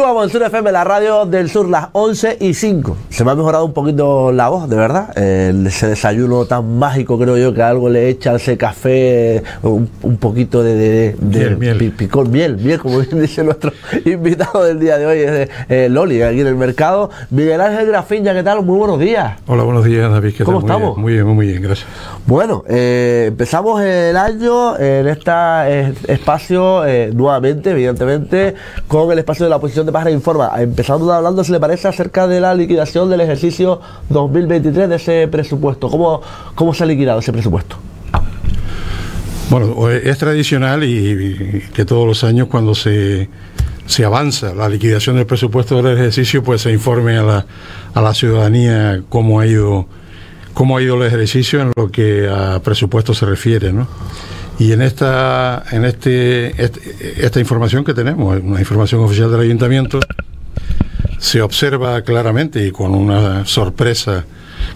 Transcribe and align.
En 0.00 0.28
Sur 0.28 0.42
FM, 0.42 0.70
la 0.70 0.84
radio 0.84 1.26
del 1.26 1.50
sur, 1.50 1.68
las 1.68 1.88
11 1.92 2.38
y 2.40 2.54
5. 2.54 2.96
Se 3.18 3.24
me 3.24 3.32
ha 3.32 3.34
mejorado 3.34 3.64
un 3.64 3.72
poquito 3.72 4.30
la 4.30 4.48
voz, 4.48 4.68
de 4.68 4.76
verdad. 4.76 5.10
ese 5.18 5.88
desayuno 5.88 6.44
tan 6.44 6.78
mágico, 6.78 7.18
creo 7.18 7.36
yo, 7.36 7.52
que 7.52 7.60
algo 7.64 7.88
le 7.88 8.08
echa 8.08 8.36
ese 8.36 8.56
café, 8.56 9.42
un, 9.62 9.88
poquito 10.20 10.62
de, 10.62 11.16
miel, 11.20 11.92
picor, 11.96 12.28
miel, 12.28 12.58
miel, 12.58 12.78
como 12.78 13.00
dice 13.20 13.42
nuestro 13.42 13.72
invitado 14.04 14.62
del 14.62 14.78
día 14.78 14.98
de 14.98 15.06
hoy, 15.06 15.18
es 15.18 15.50
eh, 15.68 15.88
Loli, 15.90 16.22
aquí 16.22 16.42
en 16.42 16.46
el 16.46 16.54
mercado. 16.54 17.10
Miguel 17.30 17.60
Ángel 17.60 17.88
Grafiña, 17.88 18.32
¿qué 18.34 18.44
tal? 18.44 18.62
Muy 18.62 18.78
buenos 18.78 19.00
días. 19.00 19.40
Hola, 19.48 19.64
buenos 19.64 19.84
días, 19.84 20.08
David. 20.12 20.34
¿Qué 20.36 20.44
¿Cómo 20.44 20.60
estamos? 20.60 20.96
Muy 20.96 21.14
bien, 21.14 21.26
muy 21.26 21.48
bien, 21.48 21.60
gracias. 21.60 21.88
Bueno, 22.24 22.62
eh, 22.68 23.24
empezamos 23.26 23.82
el 23.82 24.16
año 24.16 24.78
en 24.78 25.08
este 25.08 25.32
espacio 26.06 26.84
nuevamente, 27.14 27.72
evidentemente, 27.72 28.54
con 28.86 29.10
el 29.10 29.18
espacio 29.18 29.44
de 29.44 29.50
la 29.50 29.56
oposición 29.56 29.86
de 29.86 29.90
Página 29.90 30.12
Informa. 30.12 30.52
Empezando 30.62 31.12
hablando, 31.12 31.42
si 31.42 31.50
le 31.50 31.58
parece, 31.58 31.88
acerca 31.88 32.28
de 32.28 32.40
la 32.40 32.54
liquidación 32.54 33.07
del 33.08 33.20
ejercicio 33.20 33.80
2023 34.08 34.88
de 34.88 34.96
ese 34.96 35.28
presupuesto. 35.28 35.88
¿Cómo, 35.88 36.20
cómo 36.54 36.74
se 36.74 36.84
ha 36.84 36.86
liquidado 36.86 37.20
ese 37.20 37.32
presupuesto? 37.32 37.76
Bueno, 39.50 39.88
es 39.88 40.18
tradicional 40.18 40.84
y, 40.84 41.62
que 41.72 41.84
todos 41.84 42.06
los 42.06 42.22
años 42.22 42.48
cuando 42.48 42.74
se, 42.74 43.28
se 43.86 44.04
avanza 44.04 44.54
la 44.54 44.68
liquidación 44.68 45.16
del 45.16 45.24
presupuesto 45.24 45.82
del 45.82 45.96
ejercicio, 45.96 46.42
pues 46.42 46.62
se 46.62 46.72
informe 46.72 47.16
a 47.16 47.22
la, 47.22 47.46
a 47.94 48.02
la 48.02 48.12
ciudadanía 48.12 49.02
cómo 49.08 49.40
ha 49.40 49.46
ido 49.46 49.86
cómo 50.52 50.76
ha 50.76 50.82
ido 50.82 50.96
el 50.96 51.06
ejercicio 51.06 51.60
en 51.60 51.72
lo 51.76 51.88
que 51.88 52.28
a 52.28 52.60
presupuesto 52.60 53.14
se 53.14 53.24
refiere, 53.24 53.72
¿no? 53.72 53.86
Y 54.58 54.72
en 54.72 54.82
esta, 54.82 55.62
en 55.70 55.84
este, 55.84 56.52
esta 57.24 57.38
información 57.38 57.84
que 57.84 57.94
tenemos, 57.94 58.40
una 58.42 58.58
información 58.58 59.02
oficial 59.02 59.30
del 59.30 59.42
ayuntamiento, 59.42 60.00
se 61.18 61.42
observa 61.42 62.02
claramente 62.02 62.66
y 62.66 62.70
con 62.70 62.94
una 62.94 63.44
sorpresa 63.44 64.24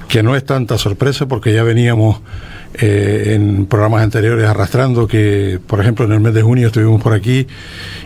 que 0.09 0.23
no 0.23 0.37
es 0.37 0.45
tanta 0.45 0.79
sorpresa 0.79 1.27
porque 1.27 1.53
ya 1.53 1.63
veníamos 1.63 2.21
eh, 2.75 3.35
en 3.35 3.67
programas 3.67 4.03
anteriores 4.03 4.47
arrastrando 4.47 5.07
que, 5.07 5.61
por 5.67 5.81
ejemplo, 5.81 6.07
en 6.07 6.13
el 6.13 6.21
mes 6.21 6.33
de 6.33 6.43
junio 6.43 6.69
estuvimos 6.69 7.03
por 7.03 7.13
aquí 7.13 7.47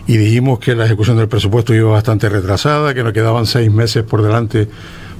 y 0.07 0.17
dijimos 0.17 0.59
que 0.59 0.75
la 0.75 0.85
ejecución 0.85 1.17
del 1.17 1.29
presupuesto 1.29 1.73
iba 1.73 1.89
bastante 1.89 2.27
retrasada, 2.27 2.93
que 2.93 3.03
nos 3.03 3.13
quedaban 3.13 3.45
seis 3.45 3.71
meses 3.71 4.03
por 4.03 4.21
delante 4.21 4.67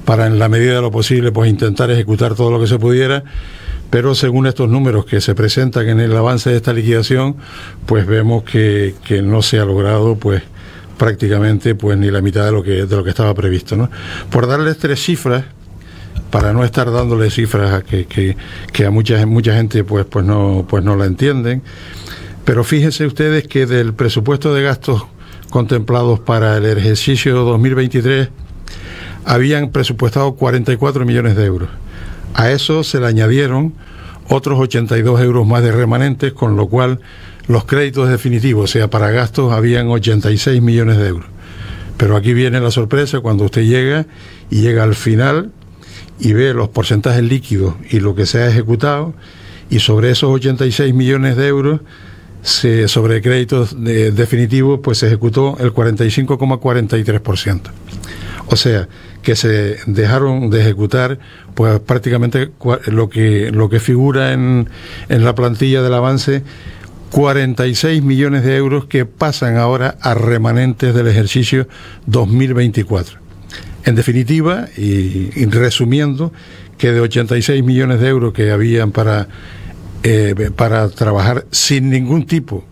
para, 0.04 0.26
en 0.26 0.38
la 0.38 0.48
medida 0.48 0.74
de 0.74 0.82
lo 0.82 0.90
posible, 0.90 1.32
pues 1.32 1.50
intentar 1.50 1.90
ejecutar 1.90 2.34
todo 2.34 2.50
lo 2.50 2.60
que 2.60 2.66
se 2.66 2.78
pudiera. 2.78 3.24
Pero 3.90 4.14
según 4.14 4.46
estos 4.46 4.68
números 4.68 5.06
que 5.06 5.20
se 5.20 5.34
presentan 5.34 5.88
en 5.88 6.00
el 6.00 6.14
avance 6.14 6.50
de 6.50 6.56
esta 6.56 6.74
liquidación, 6.74 7.36
pues 7.86 8.06
vemos 8.06 8.44
que, 8.44 8.94
no 9.24 9.40
se 9.40 9.58
ha 9.58 9.64
logrado 9.64 10.16
pues 10.16 10.42
prácticamente 10.98 11.74
pues 11.74 11.96
ni 11.96 12.10
la 12.10 12.20
mitad 12.20 12.44
de 12.44 12.52
lo 12.52 12.62
que 12.62 12.86
de 12.86 12.96
lo 12.96 13.04
que 13.04 13.10
estaba 13.10 13.34
previsto, 13.34 13.76
¿no? 13.76 13.90
Por 14.30 14.46
darles 14.46 14.78
tres 14.78 15.02
cifras 15.02 15.44
para 16.30 16.52
no 16.52 16.64
estar 16.64 16.90
dándole 16.90 17.30
cifras 17.30 17.82
que, 17.84 18.06
que, 18.72 18.84
a 18.84 18.90
mucha 18.90 19.24
mucha 19.24 19.54
gente 19.54 19.84
pues 19.84 20.04
pues 20.04 20.24
no 20.24 20.66
pues 20.68 20.84
no 20.84 20.96
la 20.96 21.06
entienden, 21.06 21.62
pero 22.44 22.64
fíjense 22.64 23.06
ustedes 23.06 23.48
que 23.48 23.66
del 23.66 23.94
presupuesto 23.94 24.52
de 24.54 24.62
gastos 24.62 25.06
contemplados 25.48 26.20
para 26.20 26.58
el 26.58 26.66
ejercicio 26.66 27.36
2023 27.44 28.28
habían 29.24 29.70
presupuestado 29.70 30.34
44 30.34 31.06
millones 31.06 31.36
de 31.36 31.46
euros 31.46 31.70
a 32.34 32.50
eso 32.50 32.84
se 32.84 33.00
le 33.00 33.06
añadieron 33.06 33.74
otros 34.28 34.60
82 34.60 35.20
euros 35.22 35.46
más 35.46 35.62
de 35.62 35.72
remanentes, 35.72 36.32
con 36.32 36.56
lo 36.56 36.68
cual 36.68 37.00
los 37.48 37.64
créditos 37.64 38.08
definitivos, 38.08 38.64
o 38.64 38.72
sea, 38.72 38.88
para 38.88 39.10
gastos, 39.10 39.52
habían 39.52 39.88
86 39.88 40.62
millones 40.62 40.98
de 40.98 41.08
euros. 41.08 41.28
Pero 41.96 42.16
aquí 42.16 42.34
viene 42.34 42.60
la 42.60 42.70
sorpresa 42.70 43.20
cuando 43.20 43.44
usted 43.44 43.62
llega 43.62 44.06
y 44.50 44.60
llega 44.60 44.84
al 44.84 44.94
final 44.94 45.50
y 46.20 46.34
ve 46.34 46.54
los 46.54 46.68
porcentajes 46.68 47.22
líquidos 47.22 47.74
y 47.90 48.00
lo 48.00 48.14
que 48.14 48.26
se 48.26 48.42
ha 48.42 48.48
ejecutado, 48.48 49.14
y 49.70 49.80
sobre 49.80 50.10
esos 50.10 50.30
86 50.30 50.94
millones 50.94 51.36
de 51.36 51.48
euros, 51.48 51.80
se, 52.42 52.86
sobre 52.86 53.20
créditos 53.20 53.76
definitivos, 53.82 54.80
pues 54.82 54.98
se 54.98 55.06
ejecutó 55.08 55.56
el 55.58 55.72
45,43%. 55.72 57.60
O 58.46 58.56
sea, 58.56 58.88
que 59.22 59.36
se 59.36 59.76
dejaron 59.86 60.48
de 60.48 60.60
ejecutar 60.60 61.18
pues 61.54 61.80
prácticamente 61.80 62.50
lo 62.86 63.10
que 63.10 63.50
lo 63.50 63.68
que 63.68 63.80
figura 63.80 64.32
en, 64.32 64.70
en 65.08 65.24
la 65.24 65.34
plantilla 65.34 65.82
del 65.82 65.92
avance 65.92 66.42
46 67.10 68.02
millones 68.02 68.44
de 68.44 68.56
euros 68.56 68.86
que 68.86 69.06
pasan 69.06 69.56
ahora 69.56 69.96
a 70.00 70.14
remanentes 70.14 70.94
del 70.94 71.08
ejercicio 71.08 71.68
2024. 72.06 73.18
En 73.84 73.94
definitiva, 73.94 74.68
y, 74.76 75.44
resumiendo, 75.46 76.32
que 76.76 76.92
de 76.92 77.00
86 77.00 77.64
millones 77.64 78.00
de 78.00 78.08
euros 78.08 78.32
que 78.32 78.50
habían 78.50 78.92
para, 78.92 79.28
eh, 80.02 80.50
para 80.54 80.88
trabajar 80.90 81.46
sin 81.50 81.90
ningún 81.90 82.26
tipo 82.26 82.64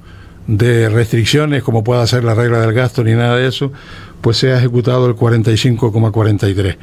de 0.46 0.88
restricciones, 0.88 1.62
como 1.62 1.82
pueda 1.82 2.06
ser 2.06 2.22
la 2.22 2.34
regla 2.34 2.60
del 2.60 2.72
gasto 2.72 3.02
ni 3.02 3.12
nada 3.12 3.36
de 3.36 3.48
eso, 3.48 3.72
pues 4.20 4.36
se 4.36 4.52
ha 4.52 4.58
ejecutado 4.58 5.06
el 5.06 5.14
45,43. 5.14 6.76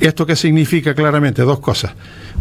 ¿Esto 0.00 0.24
qué 0.24 0.34
significa 0.34 0.94
claramente? 0.94 1.42
Dos 1.42 1.60
cosas. 1.60 1.92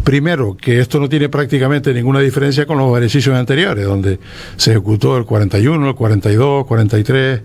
Primero, 0.06 0.56
que 0.56 0.80
esto 0.80 0.98
no 1.00 1.10
tiene 1.10 1.28
prácticamente 1.28 1.94
ninguna 1.94 2.22
diferencia 2.22 2.66
con 2.66 2.78
los 2.78 2.98
ejercicios 2.98 3.36
anteriores, 3.36 3.86
donde 3.86 4.18
se 4.56 4.72
ejecutó 4.72 5.18
el 5.18 5.26
41, 5.26 5.90
el 5.90 5.96
42, 5.96 6.66
43, 6.66 7.42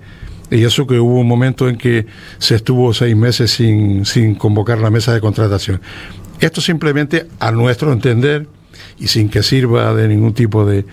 y 0.53 0.63
eso 0.63 0.87
que 0.87 1.01
hubo 1.01 1.19
un 1.19 1.27
momento 1.27 1.69
en 1.69 1.77
que 1.77 2.07
se 2.39 2.55
estuvo 2.55 2.95
seis 2.95 3.17
meses 3.17 3.51
sin, 3.51 4.07
sin 4.07 4.37
convocar 4.37 4.79
la 4.79 4.91
mesa 4.91 5.13
de 5.13 5.21
contratación. 5.21 5.81
Esto 6.39 6.61
simplemente, 6.61 7.27
a 7.41 7.51
nuestro 7.51 7.93
entender, 7.93 8.47
y 8.99 9.09
sin 9.09 9.29
que 9.29 9.43
sirva 9.43 9.95
de 9.95 10.07
ningún 10.07 10.33
tipo 10.33 10.65
de, 10.65 10.85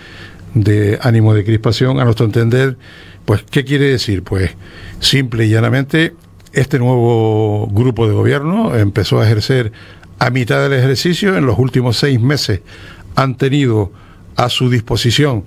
de 0.55 0.97
ánimo 0.99 1.35
de 1.35 1.43
crispación, 1.43 1.99
a 1.99 2.05
nuestro 2.05 2.25
entender, 2.25 2.75
pues, 3.25 3.43
¿qué 3.43 3.63
quiere 3.65 3.85
decir? 3.85 4.23
Pues, 4.23 4.51
simple 4.99 5.45
y 5.45 5.49
llanamente, 5.49 6.13
este 6.53 6.79
nuevo 6.79 7.67
grupo 7.67 8.07
de 8.07 8.13
gobierno 8.13 8.75
empezó 8.75 9.19
a 9.19 9.25
ejercer 9.25 9.71
a 10.19 10.29
mitad 10.29 10.61
del 10.61 10.73
ejercicio, 10.73 11.35
en 11.37 11.45
los 11.45 11.57
últimos 11.57 11.97
seis 11.97 12.19
meses 12.19 12.61
han 13.15 13.35
tenido 13.35 13.91
a 14.35 14.49
su 14.49 14.69
disposición 14.69 15.43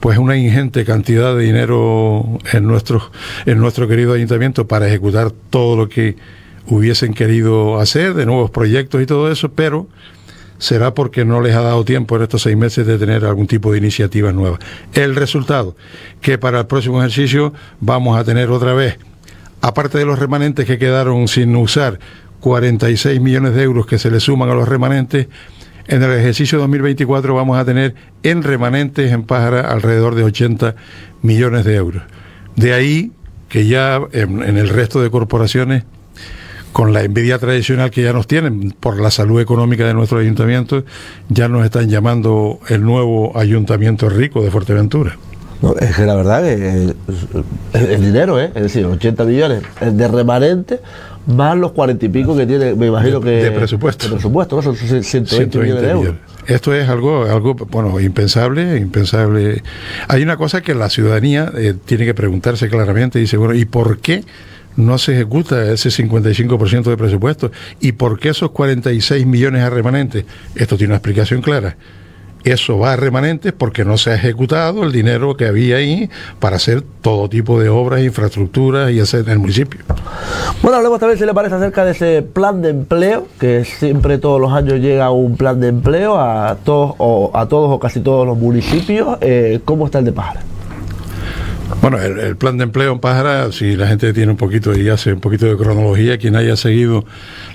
pues 0.00 0.18
una 0.18 0.36
ingente 0.36 0.84
cantidad 0.84 1.34
de 1.34 1.44
dinero 1.44 2.38
en 2.52 2.66
nuestro, 2.66 3.10
en 3.46 3.58
nuestro 3.58 3.88
querido 3.88 4.12
ayuntamiento 4.12 4.66
para 4.66 4.86
ejecutar 4.86 5.30
todo 5.30 5.76
lo 5.76 5.88
que 5.88 6.16
hubiesen 6.68 7.14
querido 7.14 7.80
hacer, 7.80 8.14
de 8.14 8.26
nuevos 8.26 8.50
proyectos 8.50 9.02
y 9.02 9.06
todo 9.06 9.30
eso, 9.30 9.52
pero 9.52 9.88
será 10.58 10.94
porque 10.94 11.24
no 11.24 11.40
les 11.40 11.54
ha 11.54 11.62
dado 11.62 11.84
tiempo 11.84 12.16
en 12.16 12.22
estos 12.22 12.42
seis 12.42 12.56
meses 12.56 12.86
de 12.86 12.98
tener 12.98 13.24
algún 13.24 13.46
tipo 13.46 13.72
de 13.72 13.78
iniciativa 13.78 14.32
nueva. 14.32 14.58
El 14.92 15.14
resultado, 15.14 15.76
que 16.20 16.38
para 16.38 16.60
el 16.60 16.66
próximo 16.66 16.98
ejercicio 16.98 17.52
vamos 17.80 18.18
a 18.18 18.24
tener 18.24 18.50
otra 18.50 18.74
vez, 18.74 18.98
aparte 19.66 19.98
de 19.98 20.04
los 20.04 20.20
remanentes 20.20 20.64
que 20.64 20.78
quedaron 20.78 21.26
sin 21.26 21.56
usar, 21.56 21.98
46 22.38 23.20
millones 23.20 23.52
de 23.54 23.64
euros 23.64 23.84
que 23.86 23.98
se 23.98 24.12
le 24.12 24.20
suman 24.20 24.48
a 24.48 24.54
los 24.54 24.68
remanentes, 24.68 25.26
en 25.88 26.04
el 26.04 26.12
ejercicio 26.12 26.60
2024 26.60 27.34
vamos 27.34 27.58
a 27.58 27.64
tener 27.64 27.96
en 28.22 28.44
remanentes 28.44 29.10
en 29.10 29.24
Pájara 29.24 29.62
alrededor 29.62 30.14
de 30.14 30.22
80 30.22 30.76
millones 31.22 31.64
de 31.64 31.74
euros. 31.74 32.04
De 32.54 32.74
ahí 32.74 33.10
que 33.48 33.66
ya 33.66 34.00
en 34.12 34.56
el 34.56 34.68
resto 34.68 35.02
de 35.02 35.10
corporaciones 35.10 35.82
con 36.72 36.92
la 36.92 37.02
envidia 37.02 37.38
tradicional 37.38 37.90
que 37.90 38.02
ya 38.02 38.12
nos 38.12 38.28
tienen 38.28 38.70
por 38.70 39.00
la 39.00 39.10
salud 39.10 39.40
económica 39.40 39.84
de 39.84 39.94
nuestro 39.94 40.18
ayuntamiento, 40.18 40.84
ya 41.28 41.48
nos 41.48 41.64
están 41.64 41.88
llamando 41.88 42.60
el 42.68 42.82
nuevo 42.82 43.36
ayuntamiento 43.36 44.08
rico 44.08 44.42
de 44.42 44.50
Fuerteventura. 44.52 45.16
Es 45.80 45.96
que 45.96 46.06
la 46.06 46.14
verdad 46.14 46.42
que 46.42 46.94
el, 47.72 48.02
dinero, 48.02 48.40
¿eh? 48.40 48.50
es 48.54 48.62
decir, 48.62 48.84
80 48.86 49.24
millones 49.24 49.62
de 49.80 50.08
remanente 50.08 50.80
más 51.26 51.56
los 51.56 51.72
40 51.72 52.06
y 52.06 52.08
pico 52.08 52.36
que 52.36 52.46
tiene, 52.46 52.74
me 52.74 52.86
imagino 52.86 53.20
que... 53.20 53.30
De 53.30 53.50
presupuesto. 53.50 54.06
De 54.06 54.12
presupuesto, 54.14 54.56
¿no? 54.56 54.62
Son 54.62 54.76
120, 54.76 55.58
millones 55.58 55.82
de 55.82 55.90
euros. 55.90 56.14
Esto 56.46 56.72
es 56.72 56.88
algo, 56.88 57.24
algo, 57.24 57.54
bueno, 57.54 57.98
impensable, 57.98 58.76
impensable. 58.76 59.62
Hay 60.06 60.22
una 60.22 60.36
cosa 60.36 60.60
que 60.60 60.74
la 60.74 60.88
ciudadanía 60.88 61.50
eh, 61.56 61.74
tiene 61.84 62.04
que 62.04 62.14
preguntarse 62.14 62.68
claramente, 62.68 63.18
dice, 63.18 63.36
bueno, 63.36 63.54
¿y 63.54 63.64
por 63.64 63.98
qué 63.98 64.22
no 64.76 64.98
se 64.98 65.14
ejecuta 65.14 65.72
ese 65.72 65.88
55% 65.88 66.84
de 66.84 66.96
presupuesto. 66.96 67.50
¿Y 67.80 67.92
por 67.92 68.18
qué 68.18 68.28
esos 68.28 68.50
46 68.50 69.26
millones 69.26 69.62
a 69.62 69.70
remanentes? 69.70 70.24
Esto 70.54 70.76
tiene 70.76 70.92
una 70.92 70.98
explicación 70.98 71.40
clara. 71.40 71.76
Eso 72.46 72.78
va 72.78 72.92
a 72.92 72.96
remanentes 72.96 73.52
porque 73.52 73.84
no 73.84 73.98
se 73.98 74.10
ha 74.10 74.14
ejecutado 74.14 74.84
el 74.84 74.92
dinero 74.92 75.36
que 75.36 75.46
había 75.46 75.78
ahí 75.78 76.08
para 76.38 76.54
hacer 76.54 76.80
todo 77.02 77.28
tipo 77.28 77.58
de 77.58 77.68
obras, 77.68 78.02
infraestructuras 78.02 78.92
y 78.92 79.00
hacer 79.00 79.24
en 79.24 79.30
el 79.32 79.38
municipio. 79.40 79.80
Bueno, 80.62 80.76
hablemos 80.76 81.00
también, 81.00 81.18
si 81.18 81.26
le 81.26 81.34
parece, 81.34 81.56
acerca 81.56 81.84
de 81.84 81.90
ese 81.90 82.22
plan 82.22 82.62
de 82.62 82.70
empleo, 82.70 83.26
que 83.40 83.64
siempre 83.64 84.18
todos 84.18 84.40
los 84.40 84.52
años 84.52 84.78
llega 84.78 85.10
un 85.10 85.36
plan 85.36 85.58
de 85.58 85.66
empleo 85.66 86.20
a 86.20 86.56
todos 86.64 86.94
o, 86.98 87.32
a 87.34 87.48
todos 87.48 87.68
o 87.72 87.80
casi 87.80 87.98
todos 87.98 88.24
los 88.24 88.38
municipios. 88.38 89.18
Eh, 89.22 89.58
¿Cómo 89.64 89.86
está 89.86 89.98
el 89.98 90.04
de 90.04 90.12
Pájara? 90.12 90.42
Bueno, 91.80 91.98
el, 92.00 92.36
plan 92.36 92.58
de 92.58 92.64
empleo 92.64 92.92
en 92.92 93.00
Pájara, 93.00 93.50
si 93.50 93.74
la 93.74 93.88
gente 93.88 94.12
tiene 94.12 94.30
un 94.30 94.36
poquito 94.36 94.78
y 94.78 94.88
hace 94.88 95.12
un 95.12 95.20
poquito 95.20 95.46
de 95.46 95.56
cronología, 95.56 96.16
quien 96.16 96.36
haya 96.36 96.56
seguido 96.56 97.04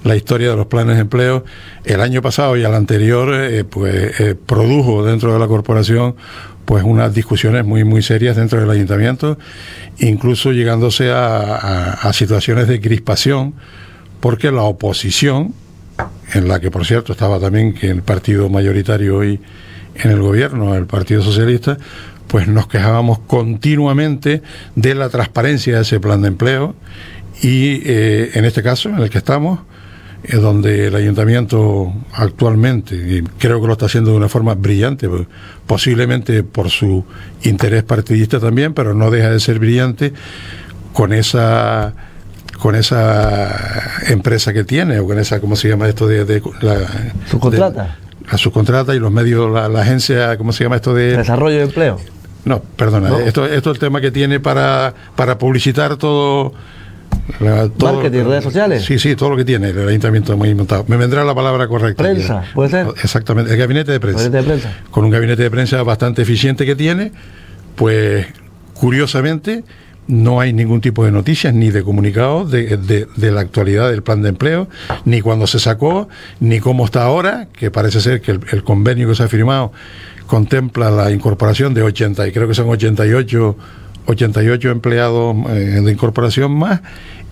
la 0.04 0.18
historia 0.18 0.50
de 0.50 0.58
los 0.58 0.68
planes 0.68 0.96
de 0.96 1.02
empleo, 1.02 1.46
el 1.86 2.02
año 2.02 2.22
pasado 2.22 2.58
y 2.58 2.66
al 2.66 2.76
anterior, 2.76 3.34
eh, 3.34 3.64
pues 3.64 4.20
eh, 4.20 4.36
produjo 4.36 5.06
dentro 5.06 5.32
de 5.32 5.40
la 5.40 5.48
corporación 5.48 6.16
pues 6.66 6.84
unas 6.84 7.14
discusiones 7.14 7.66
muy 7.66 7.84
muy 7.84 8.02
serias 8.02 8.36
dentro 8.36 8.60
del 8.60 8.70
ayuntamiento, 8.70 9.38
incluso 10.00 10.52
llegándose 10.52 11.12
a, 11.12 12.10
situaciones 12.14 12.68
de 12.68 12.80
crispación, 12.80 13.54
porque 14.20 14.52
la 14.52 14.64
oposición, 14.64 15.54
en 16.34 16.48
la 16.48 16.60
que 16.60 16.70
por 16.70 16.86
cierto 16.86 17.14
estaba 17.14 17.40
también 17.40 17.76
el 17.82 18.04
partido 18.04 18.50
mayoritario 18.50 19.18
hoy 19.18 19.40
en 19.96 20.12
el 20.12 20.22
gobierno, 20.22 20.76
el 20.76 20.86
Partido 20.86 21.22
Socialista, 21.22 21.78
pues 22.32 22.48
nos 22.48 22.68
quejábamos 22.68 23.20
continuamente 23.20 24.42
de 24.76 24.96
la 24.96 25.10
transparencia 25.10 25.76
de 25.76 25.82
ese 25.82 26.00
plan 26.00 26.22
de 26.22 26.30
empleo 26.30 26.76
y 27.42 27.82
eh, 27.84 28.32
en 28.36 28.46
este 28.46 28.64
caso 28.64 28.88
en 28.88 29.00
el 29.00 29.10
que 29.10 29.18
estamos, 29.18 29.60
es 30.24 30.40
donde 30.40 30.88
el 30.88 30.96
ayuntamiento 30.96 31.92
actualmente, 32.14 32.96
y 32.96 33.22
creo 33.38 33.60
que 33.60 33.68
lo 33.68 33.74
está 33.74 33.88
haciendo 33.88 34.12
de 34.12 34.18
una 34.18 34.30
forma 34.30 34.54
brillante, 34.54 35.10
pues, 35.10 35.24
posiblemente 35.68 36.44
por 36.44 36.70
su 36.70 37.04
interés 37.44 37.84
partidista 37.84 38.40
también, 38.40 38.74
pero 38.74 38.94
no 38.94 39.12
deja 39.12 39.30
de 39.30 39.40
ser 39.42 39.60
brillante 39.60 40.14
con 40.94 41.12
esa 41.12 41.94
con 42.60 42.76
esa 42.76 44.02
empresa 44.08 44.54
que 44.54 44.64
tiene 44.64 45.00
o 45.00 45.06
con 45.08 45.18
esa 45.20 45.42
cómo 45.42 45.56
se 45.56 45.68
llama 45.68 45.90
esto 45.90 46.08
de, 46.08 46.42
la 46.62 46.78
subcontrata. 47.30 47.98
la 48.32 48.38
subcontrata 48.38 48.94
y 48.94 49.00
los 49.00 49.12
medios 49.12 49.52
la, 49.52 49.68
la, 49.68 49.82
agencia 49.82 50.38
cómo 50.38 50.54
se 50.54 50.64
llama 50.64 50.76
esto 50.76 50.94
de 50.94 51.18
desarrollo 51.18 51.58
de 51.58 51.64
empleo 51.64 52.00
no, 52.46 52.62
perdona, 52.76 53.20
Esto, 53.20 53.46
esto 53.46 53.72
es 53.72 53.76
el 53.76 53.80
tema 53.80 54.02
que 54.02 54.12
tiene 54.12 54.40
para, 54.40 54.94
para 55.16 55.38
publicitar 55.38 55.98
todo, 55.98 56.54
Marketing, 57.40 58.24
redes 58.24 58.44
sociales. 58.44 58.84
Sí, 58.84 59.00
sí, 59.00 59.16
todo 59.16 59.32
lo 59.32 59.38
que 59.38 59.46
tiene 59.46 59.70
el 59.70 59.88
ayuntamiento 59.88 60.36
muy 60.38 60.54
montado. 60.54 60.86
Me 60.88 60.98
vendrá 60.98 61.24
la 61.24 61.34
palabra 61.34 61.68
correcta. 61.68 62.04
Prensa, 62.04 62.44
puede 62.54 62.70
ser. 62.70 62.88
Exactamente, 63.04 63.52
el 63.52 63.58
gabinete 63.58 63.92
de 63.92 64.00
prensa. 64.00 64.24
Gabinete 64.24 64.38
de 64.38 64.44
prensa. 64.44 64.78
Con 64.92 65.06
un 65.06 65.12
gabinete 65.12 65.44
de 65.44 65.52
prensa 65.52 65.82
bastante 65.84 66.22
eficiente 66.22 66.66
que 66.66 66.76
tiene, 66.76 67.12
pues 67.76 68.28
curiosamente 68.74 69.64
no 70.08 70.40
hay 70.42 70.52
ningún 70.52 70.82
tipo 70.82 71.06
de 71.06 71.12
noticias 71.12 71.54
ni 71.54 71.70
de 71.70 71.84
comunicados 71.84 72.52
de, 72.52 72.76
de, 72.76 73.32
la 73.32 73.42
actualidad 73.42 73.90
del 73.90 74.04
plan 74.04 74.22
de 74.22 74.30
empleo, 74.30 74.68
ni 75.06 75.22
cuando 75.22 75.48
se 75.48 75.60
sacó, 75.60 76.10
ni 76.40 76.60
cómo 76.60 76.86
está 76.86 77.04
ahora, 77.04 77.48
que 77.54 77.72
parece 77.72 78.02
ser 78.02 78.20
que 78.20 78.32
el, 78.32 78.42
el 78.52 78.64
convenio 78.64 79.08
que 79.08 79.16
se 79.16 79.24
ha 79.24 79.28
firmado 79.28 79.72
contempla 80.32 80.90
la 80.90 81.12
incorporación 81.12 81.74
de 81.74 81.84
80, 81.84 82.26
y 82.26 82.32
creo 82.32 82.48
que 82.48 82.54
son 82.54 82.70
88, 82.70 83.58
88 84.06 84.70
empleados 84.70 85.36
eh, 85.50 85.82
de 85.84 85.92
incorporación 85.92 86.54
más, 86.54 86.80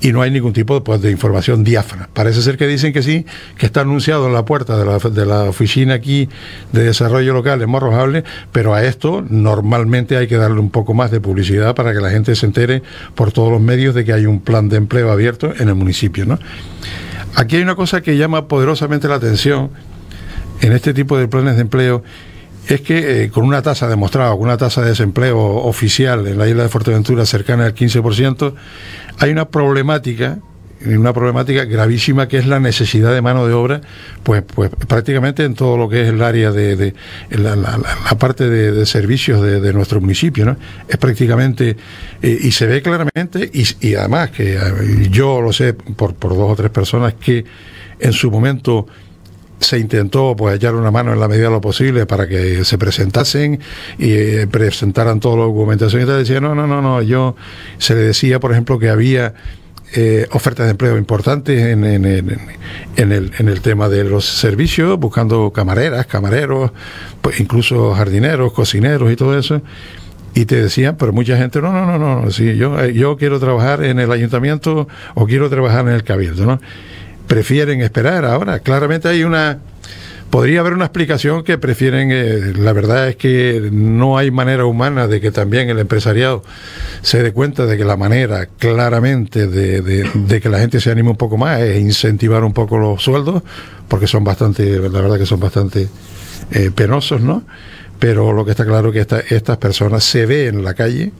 y 0.01 0.11
no 0.11 0.21
hay 0.21 0.31
ningún 0.31 0.51
tipo 0.51 0.83
pues, 0.83 1.01
de 1.01 1.09
información 1.09 1.63
diáfana. 1.63 2.09
Parece 2.11 2.41
ser 2.41 2.57
que 2.57 2.67
dicen 2.67 2.91
que 2.91 3.01
sí, 3.01 3.25
que 3.57 3.67
está 3.67 3.81
anunciado 3.81 4.27
en 4.27 4.33
la 4.33 4.43
puerta 4.43 4.77
de 4.77 4.83
la, 4.83 4.97
de 4.97 5.25
la 5.25 5.43
oficina 5.43 5.93
aquí 5.93 6.27
de 6.73 6.83
desarrollo 6.83 7.33
local 7.33 7.61
en 7.61 7.69
Morrojable, 7.69 8.25
pero 8.51 8.73
a 8.73 8.83
esto 8.83 9.23
normalmente 9.29 10.17
hay 10.17 10.27
que 10.27 10.35
darle 10.35 10.59
un 10.59 10.69
poco 10.69 10.93
más 10.93 11.09
de 11.09 11.21
publicidad 11.21 11.75
para 11.75 11.93
que 11.93 12.01
la 12.01 12.09
gente 12.09 12.35
se 12.35 12.47
entere 12.47 12.83
por 13.15 13.31
todos 13.31 13.49
los 13.49 13.61
medios 13.61 13.95
de 13.95 14.03
que 14.03 14.11
hay 14.11 14.25
un 14.25 14.41
plan 14.41 14.67
de 14.67 14.75
empleo 14.75 15.09
abierto 15.09 15.53
en 15.57 15.69
el 15.69 15.75
municipio. 15.75 16.25
¿no? 16.25 16.37
Aquí 17.35 17.55
hay 17.55 17.61
una 17.61 17.75
cosa 17.75 18.01
que 18.01 18.17
llama 18.17 18.49
poderosamente 18.49 19.07
la 19.07 19.15
atención 19.15 19.69
en 20.59 20.73
este 20.73 20.93
tipo 20.93 21.17
de 21.17 21.29
planes 21.29 21.55
de 21.55 21.61
empleo 21.61 22.03
es 22.69 22.81
que 22.81 23.23
eh, 23.23 23.29
con 23.29 23.45
una 23.45 23.61
tasa 23.61 23.87
demostrada, 23.87 24.31
con 24.31 24.41
una 24.41 24.57
tasa 24.57 24.81
de 24.81 24.89
desempleo 24.89 25.39
oficial 25.39 26.27
en 26.27 26.37
la 26.37 26.47
isla 26.47 26.63
de 26.63 26.69
Fuerteventura 26.69 27.25
cercana 27.25 27.65
al 27.65 27.73
15%, 27.73 28.53
hay 29.19 29.31
una 29.31 29.49
problemática 29.49 30.39
una 30.85 31.13
problemática 31.13 31.65
gravísima 31.65 32.27
que 32.27 32.37
es 32.37 32.45
la 32.45 32.59
necesidad 32.59 33.13
de 33.13 33.21
mano 33.21 33.45
de 33.45 33.53
obra, 33.53 33.81
pues, 34.23 34.43
pues 34.43 34.69
prácticamente 34.87 35.43
en 35.43 35.53
todo 35.53 35.77
lo 35.77 35.89
que 35.89 36.03
es 36.03 36.07
el 36.07 36.21
área 36.21 36.51
de, 36.51 36.93
la, 37.31 37.55
parte 38.17 38.49
de, 38.49 38.85
servicios 38.85 39.41
de, 39.41 39.73
nuestro 39.73 39.99
municipio, 39.99 40.45
¿no? 40.45 40.55
Es 40.87 40.97
prácticamente, 40.97 41.75
eh, 42.21 42.39
y 42.41 42.51
se 42.51 42.65
ve 42.65 42.81
claramente, 42.81 43.49
y, 43.53 43.65
y, 43.85 43.95
además 43.95 44.29
que 44.31 44.55
eh, 44.55 45.09
yo 45.11 45.41
lo 45.41 45.51
sé 45.51 45.73
por, 45.73 46.15
por 46.15 46.31
dos 46.35 46.51
o 46.51 46.55
tres 46.55 46.71
personas 46.71 47.13
que 47.15 47.43
en 47.99 48.13
su 48.13 48.31
momento 48.31 48.87
se 49.59 49.77
intentó 49.79 50.35
pues 50.35 50.55
echar 50.55 50.75
una 50.75 50.91
mano 50.91 51.13
en 51.13 51.19
la 51.19 51.27
medida 51.27 51.45
de 51.45 51.51
lo 51.51 51.61
posible 51.61 52.05
para 52.05 52.27
que 52.27 52.63
se 52.65 52.77
presentasen 52.77 53.59
y 53.97 54.11
eh, 54.11 54.47
presentaran 54.47 55.19
toda 55.19 55.37
la 55.37 55.43
documentación 55.43 56.03
y 56.03 56.05
tal. 56.05 56.19
Decía, 56.19 56.39
no, 56.39 56.55
no, 56.55 56.67
no, 56.67 56.81
no, 56.81 57.01
yo 57.01 57.35
se 57.77 57.95
le 57.95 58.01
decía, 58.01 58.39
por 58.39 58.51
ejemplo, 58.51 58.79
que 58.79 58.89
había 58.89 59.33
eh, 59.93 60.27
ofertas 60.31 60.67
de 60.67 60.71
empleo 60.71 60.97
importantes 60.97 61.59
en, 61.59 61.83
en, 61.83 62.05
en, 62.05 63.11
el, 63.11 63.31
en 63.37 63.49
el 63.49 63.61
tema 63.61 63.89
de 63.89 64.03
los 64.03 64.25
servicios, 64.25 64.99
buscando 64.99 65.51
camareras, 65.51 66.05
camareros, 66.05 66.71
pues 67.21 67.39
incluso 67.39 67.93
jardineros, 67.95 68.53
cocineros 68.53 69.11
y 69.11 69.15
todo 69.15 69.37
eso. 69.37 69.61
Y 70.35 70.45
te 70.45 70.61
decían, 70.61 70.95
pero 70.97 71.11
mucha 71.11 71.37
gente, 71.37 71.59
no, 71.59 71.73
no, 71.73 71.97
no, 71.97 71.97
no, 71.97 72.31
sí, 72.31 72.55
yo, 72.55 72.79
eh, 72.79 72.93
yo 72.93 73.17
quiero 73.17 73.39
trabajar 73.39 73.83
en 73.83 73.99
el 73.99 74.11
ayuntamiento 74.11 74.87
o 75.15 75.25
quiero 75.25 75.49
trabajar 75.49 75.87
en 75.87 75.93
el 75.93 76.03
cabildo, 76.03 76.45
¿no? 76.45 76.61
Prefieren 77.29 77.81
esperar 77.81 78.25
ahora. 78.25 78.59
Claramente 78.59 79.07
hay 79.07 79.23
una... 79.23 79.59
Podría 80.31 80.59
haber 80.59 80.73
una 80.73 80.85
explicación 80.85 81.43
que 81.43 81.57
prefieren, 81.57 82.09
eh, 82.11 82.53
la 82.55 82.71
verdad 82.71 83.07
es 83.07 83.15
que 83.15 83.69
no 83.71 84.17
hay 84.17 84.29
manera 84.29 84.65
humana 84.65 85.07
de 85.07 85.19
que 85.21 85.31
también 85.31 85.71
el 85.71 85.79
empresariado 85.79 86.43
se 87.01 87.23
dé 87.23 87.31
cuenta 87.31 87.65
de 87.65 87.77
que 87.77 87.83
la 87.83 87.97
manera 87.97 88.45
claramente 88.45 89.47
de, 89.47 90.39
que 90.39 90.49
la 90.49 90.59
gente 90.59 90.79
se 90.81 90.91
anime 90.91 91.09
un 91.09 91.17
poco 91.17 91.37
más 91.37 91.61
es 91.61 91.81
incentivar 91.81 92.43
un 92.43 92.53
poco 92.53 92.77
los 92.77 93.01
sueldos, 93.01 93.41
porque 93.87 94.05
son 94.05 94.23
bastante, 94.23 94.77
la 94.77 95.01
verdad 95.01 95.17
que 95.17 95.25
son 95.25 95.39
bastante 95.39 95.87
eh, 96.51 96.69
penosos, 96.75 97.21
¿no? 97.21 97.43
Pero 97.97 98.31
lo 98.31 98.45
que 98.45 98.51
está 98.51 98.65
claro 98.65 98.93
es 98.93 99.07
que 99.07 99.35
estas 99.35 99.57
personas 99.57 100.03
se 100.03 100.27
ven 100.27 100.59
en 100.59 100.63
la 100.63 100.75
calle, 100.75 101.11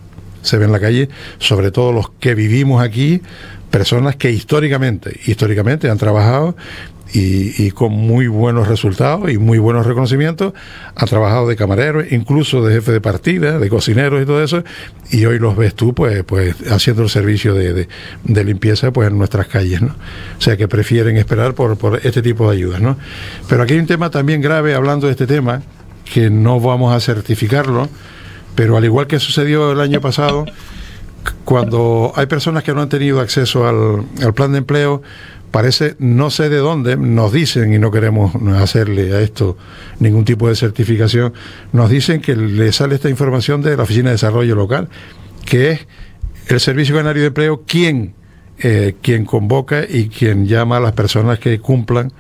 se 0.43 0.57
ven 0.57 0.67
en 0.67 0.71
la 0.71 0.79
calle, 0.79 1.09
sobre 1.39 1.71
todo 1.71 1.91
los 1.91 2.11
que 2.11 2.35
vivimos 2.35 2.83
aquí, 2.83 3.23
personas 3.69 4.15
que 4.15 4.31
históricamente, 4.31 5.19
históricamente 5.25 5.89
han 5.89 5.97
trabajado 5.97 6.55
y, 7.11 7.71
con 7.71 7.91
muy 7.91 8.27
buenos 8.27 8.67
resultados 8.67 9.31
y 9.31 9.37
muy 9.37 9.57
buenos 9.57 9.85
reconocimientos, 9.85 10.53
han 10.95 11.07
trabajado 11.07 11.47
de 11.47 11.55
camareros, 11.55 12.11
incluso 12.11 12.63
de 12.63 12.75
jefe 12.75 12.91
de 12.91 13.01
partida, 13.01 13.57
de 13.57 13.69
cocineros 13.69 14.21
y 14.21 14.25
todo 14.25 14.43
eso, 14.43 14.63
y 15.09 15.25
hoy 15.25 15.39
los 15.39 15.55
ves 15.57 15.73
tú 15.73 15.95
pues, 15.95 16.23
pues 16.23 16.55
haciendo 16.69 17.01
el 17.03 17.09
servicio 17.09 17.55
de, 17.55 17.87
de, 18.23 18.43
limpieza 18.43 18.91
pues 18.91 19.09
en 19.09 19.17
nuestras 19.17 19.47
calles, 19.47 19.81
¿no? 19.81 19.95
O 20.37 20.41
sea 20.41 20.55
que 20.55 20.67
prefieren 20.67 21.17
esperar 21.17 21.55
por, 21.55 21.77
por 21.77 21.99
este 22.05 22.21
tipo 22.21 22.49
de 22.49 22.57
ayudas, 22.57 22.81
¿no? 22.81 22.97
Pero 23.47 23.63
aquí 23.63 23.73
hay 23.73 23.79
un 23.79 23.87
tema 23.87 24.11
también 24.11 24.41
grave 24.41 24.75
hablando 24.75 25.07
de 25.07 25.11
este 25.13 25.25
tema, 25.25 25.63
que 26.13 26.29
no 26.29 26.59
vamos 26.59 26.95
a 26.95 26.99
certificarlo, 26.99 27.89
pero 28.53 28.77
al 28.77 28.85
igual 28.85 29.07
que 29.07 29.19
sucedió 29.19 29.71
el 29.71 29.81
año 29.81 29.99
pasado, 29.99 30.45
cuando 31.45 32.13
hay 32.15 32.25
personas 32.25 32.63
que 32.63 32.73
no 32.73 32.81
han 32.81 32.89
tenido 32.89 33.19
acceso 33.19 33.67
al, 33.67 34.33
plan 34.33 34.51
de 34.51 34.59
empleo, 34.59 35.01
parece, 35.51 35.95
no 35.99 36.29
sé 36.29 36.49
de 36.49 36.57
dónde, 36.57 36.97
nos 36.97 37.31
dicen, 37.31 37.73
y 37.73 37.79
no 37.79 37.91
queremos 37.91 38.33
hacerle 38.57 39.13
a 39.15 39.21
esto 39.21 39.57
ningún 39.99 40.25
tipo 40.25 40.47
de 40.47 40.55
certificación, 40.55 41.33
nos 41.73 41.89
dicen 41.89 42.21
que 42.21 42.35
le 42.35 42.71
sale 42.71 42.95
esta 42.95 43.09
información 43.09 43.61
de 43.61 43.75
la 43.75 43.83
Oficina 43.83 44.09
de 44.09 44.13
Desarrollo 44.13 44.55
Local, 44.55 44.89
que 45.45 45.71
es 45.71 45.87
el 46.47 46.59
Servicio 46.59 46.95
Canario 46.95 47.21
de 47.21 47.27
Empleo 47.27 47.63
quien, 47.65 48.13
eh, 48.59 48.95
quien 49.01 49.25
convoca 49.25 49.83
y 49.87 50.09
quien 50.09 50.47
llama 50.47 50.77
a 50.77 50.79
las 50.79 50.93
personas 50.93 51.39
que 51.39 51.59
cumplan 51.59 52.11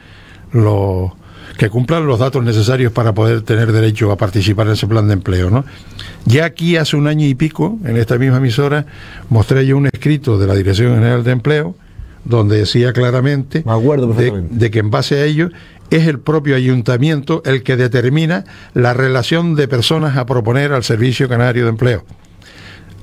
los 0.51 1.11
que 1.57 1.69
cumplan 1.69 2.07
los 2.07 2.19
datos 2.19 2.41
necesarios 2.41 2.93
para 2.93 3.13
poder 3.13 3.41
tener 3.41 3.73
derecho 3.73 4.11
a 4.13 4.15
participar 4.15 4.67
en 4.67 4.73
ese 4.73 4.87
plan 4.87 5.07
de 5.07 5.13
empleo. 5.13 5.49
¿no? 5.49 5.65
Ya 6.25 6.45
aquí 6.45 6.77
hace 6.77 6.95
un 6.95 7.07
año 7.07 7.25
y 7.25 7.35
pico, 7.35 7.79
en 7.85 7.97
esta 7.97 8.17
misma 8.17 8.37
emisora, 8.37 8.85
mostré 9.29 9.65
yo 9.65 9.77
un 9.77 9.87
escrito 9.87 10.37
de 10.37 10.47
la 10.47 10.55
Dirección 10.55 10.93
General 10.93 11.23
de 11.23 11.31
Empleo, 11.31 11.75
donde 12.25 12.57
decía 12.57 12.93
claramente 12.93 13.63
de, 13.63 14.71
que 14.71 14.79
en 14.79 14.91
base 14.91 15.15
a 15.15 15.25
ello 15.25 15.49
es 15.89 16.07
el 16.07 16.19
propio 16.19 16.55
ayuntamiento 16.55 17.41
el 17.45 17.63
que 17.63 17.77
determina 17.77 18.43
la 18.73 18.93
relación 18.93 19.55
de 19.55 19.67
personas 19.67 20.17
a 20.17 20.25
proponer 20.25 20.71
al 20.71 20.83
Servicio 20.83 21.27
Canario 21.27 21.63
de 21.63 21.69
Empleo. 21.69 22.05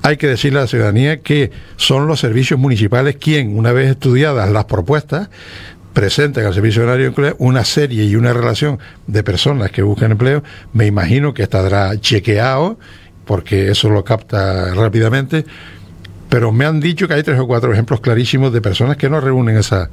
Hay 0.03 0.17
que 0.17 0.27
decirle 0.27 0.59
a 0.59 0.61
la 0.61 0.67
ciudadanía 0.67 1.19
que 1.21 1.51
son 1.75 2.07
los 2.07 2.19
servicios 2.19 2.59
municipales 2.59 3.17
quien, 3.17 3.57
una 3.57 3.73
vez 3.73 3.89
estudiadas 3.89 4.49
las 4.49 4.65
propuestas, 4.65 5.29
presenten 5.91 6.45
al 6.45 6.53
Servicio 6.53 6.83
Canario 6.83 7.05
de 7.05 7.09
Empleo 7.09 7.35
una 7.39 7.65
serie 7.65 8.05
y 8.05 8.15
una 8.15 8.31
relación 8.31 8.79
de 9.07 9.23
personas 9.23 9.71
que 9.71 9.81
buscan 9.81 10.11
empleo, 10.11 10.43
me 10.71 10.85
imagino 10.85 11.33
que 11.33 11.43
estará 11.43 11.99
chequeado, 11.99 12.77
porque 13.27 13.69
eso 13.69 13.89
lo 13.89 14.03
capta 14.03 14.73
rápidamente, 14.73 15.45
pero 16.29 16.51
me 16.51 16.65
han 16.65 16.79
dicho 16.79 17.07
que 17.07 17.13
hay 17.13 17.23
tres 17.23 17.39
o 17.39 17.45
cuatro 17.45 17.71
ejemplos 17.71 18.01
clarísimos 18.01 18.51
de 18.51 18.61
personas 18.61 18.97
que 18.97 19.09
no 19.09 19.21
reúnen 19.21 19.57
esa, 19.57 19.89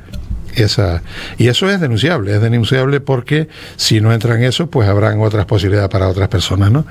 esa 0.54 1.02
y 1.36 1.48
eso 1.48 1.68
es 1.68 1.80
denunciable, 1.80 2.34
es 2.34 2.40
denunciable 2.40 3.00
porque 3.00 3.48
si 3.76 4.00
no 4.00 4.12
entran 4.12 4.42
eso, 4.42 4.68
pues 4.68 4.88
habrán 4.88 5.20
otras 5.20 5.46
posibilidades 5.46 5.90
para 5.90 6.08
otras 6.08 6.28
personas, 6.28 6.70
¿no? 6.70 6.86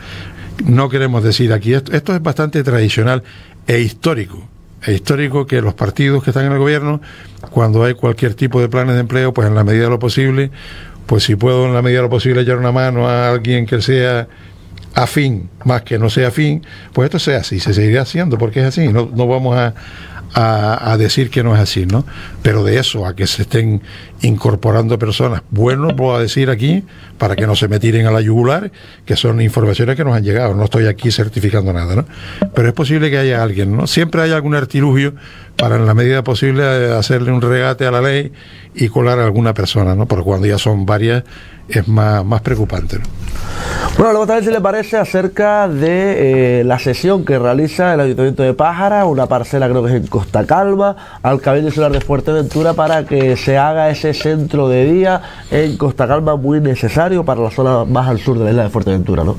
No 0.66 0.90
queremos 0.90 1.24
decir 1.24 1.52
aquí 1.52 1.74
esto, 1.74 1.92
esto 1.94 2.14
es 2.14 2.22
bastante 2.22 2.64
tradicional 2.64 3.24
e 3.66 3.80
histórico. 3.80 4.48
Es 4.84 4.96
histórico 4.96 5.48
que 5.48 5.62
los 5.62 5.74
partidos 5.74 6.24
que 6.24 6.30
están 6.30 6.46
en 6.46 6.52
el 6.52 6.60
gobierno, 6.60 7.02
cuando 7.52 7.84
hay 7.86 7.94
cualquier 7.94 8.34
tipo 8.34 8.60
de 8.60 8.68
planes 8.68 8.96
de 8.96 9.02
empleo, 9.02 9.34
pues 9.34 9.48
en 9.48 9.56
la 9.56 9.64
medida 9.64 9.86
de 9.86 9.90
lo 9.90 10.00
posible, 10.00 10.52
pues 11.06 11.24
si 11.24 11.36
puedo 11.36 11.66
en 11.66 11.74
la 11.74 11.82
medida 11.82 12.00
de 12.00 12.04
lo 12.04 12.10
posible 12.10 12.42
echar 12.42 12.58
una 12.58 12.72
mano 12.72 13.08
a 13.08 13.30
alguien 13.30 13.66
que 13.66 13.82
sea 13.82 14.28
afín, 14.94 15.50
más 15.66 15.82
que 15.84 15.98
no 15.98 16.10
sea 16.10 16.30
afín, 16.30 16.66
pues 16.94 17.08
esto 17.08 17.20
sea 17.20 17.40
así, 17.40 17.60
se 17.60 17.74
seguirá 17.74 18.04
haciendo 18.04 18.38
porque 18.38 18.62
es 18.62 18.68
así, 18.68 18.88
no, 18.90 19.10
no 19.14 19.28
vamos 19.28 19.58
a, 19.58 19.74
a, 20.36 20.98
decir 20.98 21.30
que 21.30 21.44
no 21.44 21.54
es 21.56 21.62
así, 21.62 21.86
¿no? 21.86 22.06
Pero 22.42 22.64
de 22.64 22.80
eso 22.80 23.06
a 23.06 23.16
que 23.16 23.28
se 23.28 23.44
estén 23.44 23.82
incorporando 24.22 24.98
personas, 24.98 25.44
bueno, 25.52 25.96
puedo 25.96 26.18
decir 26.20 26.50
aquí, 26.50 26.84
para 27.18 27.36
que 27.36 27.46
no 27.46 27.56
se 27.56 27.68
me 27.68 27.80
tiren 27.80 28.08
a 28.08 28.12
la 28.12 28.22
yugular, 28.22 28.72
que 29.06 29.16
son 29.16 29.42
informaciones 29.42 29.96
que 29.96 30.04
nos 30.04 30.16
han 30.16 30.24
llegado, 30.24 30.56
no 30.56 30.64
estoy 30.64 30.88
aquí 30.88 31.12
certificando 31.12 31.72
nada, 31.72 31.96
¿no? 31.96 32.06
Pero 32.54 32.68
es 32.68 32.74
posible 32.74 33.12
que 33.12 33.18
haya 33.18 33.44
alguien, 33.44 33.76
¿no? 33.76 33.86
Siempre 33.86 34.22
hay 34.22 34.32
algún 34.32 34.56
artilugio 34.56 35.14
para 35.56 35.76
en 35.76 35.86
la 35.86 35.94
medida 35.94 36.24
posible 36.24 36.64
hacerle 36.94 37.32
un 37.32 37.42
regate 37.42 37.86
a 37.86 37.92
la 37.92 38.02
ley 38.02 38.32
y 38.74 38.88
colar 38.88 39.20
a 39.20 39.26
alguna 39.26 39.54
persona, 39.54 39.94
¿no? 39.94 40.08
Porque 40.08 40.24
cuando 40.24 40.48
ya 40.48 40.58
son 40.58 40.86
varias 40.86 41.24
es 41.68 41.88
más, 41.88 42.24
más 42.26 42.42
preocupante, 42.42 43.00
¿no? 43.00 43.06
Bueno, 43.98 44.12
luego 44.12 44.28
también 44.28 44.46
si 44.46 44.52
le 44.52 44.62
parece 44.62 44.98
acerca 44.98 45.68
de 45.68 46.62
eh, 46.62 46.64
la 46.64 46.80
sesión 46.80 47.24
que 47.24 47.38
realiza 47.38 47.94
el 47.94 48.00
Ayuntamiento 48.00 48.42
de 48.42 48.54
Pájara, 48.54 49.06
una 49.06 49.28
parcela 49.28 49.70
creo 49.70 49.84
que 49.84 49.90
es 49.92 49.96
en 49.96 50.08
Costa 50.08 50.46
Calma, 50.48 51.20
al 51.22 51.40
Cabildo 51.40 51.68
Insular 51.68 51.92
de 51.92 52.02
Fuerteventura 52.02 52.74
para 52.74 53.06
que 53.06 53.38
se 53.38 53.58
haga 53.58 53.92
ese 53.92 54.16
centro 54.16 54.68
de 54.68 54.86
día 54.92 55.22
en 55.52 55.78
Costa 55.78 56.08
Calma 56.08 56.36
muy 56.38 56.60
necesario 56.60 57.24
para 57.24 57.42
la 57.42 57.52
zona 57.52 57.86
más 57.86 58.08
al 58.08 58.20
sur 58.20 58.40
de 58.40 58.46
la 58.46 58.50
isla 58.52 58.64
de 58.64 58.70
Fuerteventura, 58.70 59.24
¿no? 59.24 59.36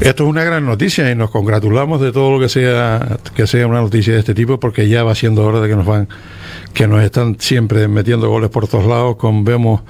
Esto 0.00 0.24
es 0.24 0.30
una 0.30 0.44
gran 0.44 0.66
noticia 0.66 1.10
y 1.10 1.14
nos 1.14 1.30
congratulamos 1.30 2.02
de 2.02 2.12
todo 2.12 2.30
lo 2.30 2.38
que 2.38 2.50
sea 2.50 3.18
que 3.34 3.46
sea 3.46 3.66
una 3.66 3.80
noticia 3.80 4.12
de 4.12 4.18
este 4.18 4.34
tipo 4.34 4.60
porque 4.60 4.88
ya 4.88 5.04
va 5.04 5.14
siendo 5.14 5.44
hora 5.44 5.60
de 5.60 5.68
que 5.68 5.74
nos 5.74 5.86
van 5.86 6.06
que 6.74 6.86
nos 6.86 7.02
están 7.02 7.40
siempre 7.40 7.88
metiendo 7.88 8.28
goles 8.28 8.50
por 8.50 8.68
todos 8.68 8.84
lados 8.84 9.16
con 9.16 9.44
vemos 9.44 9.80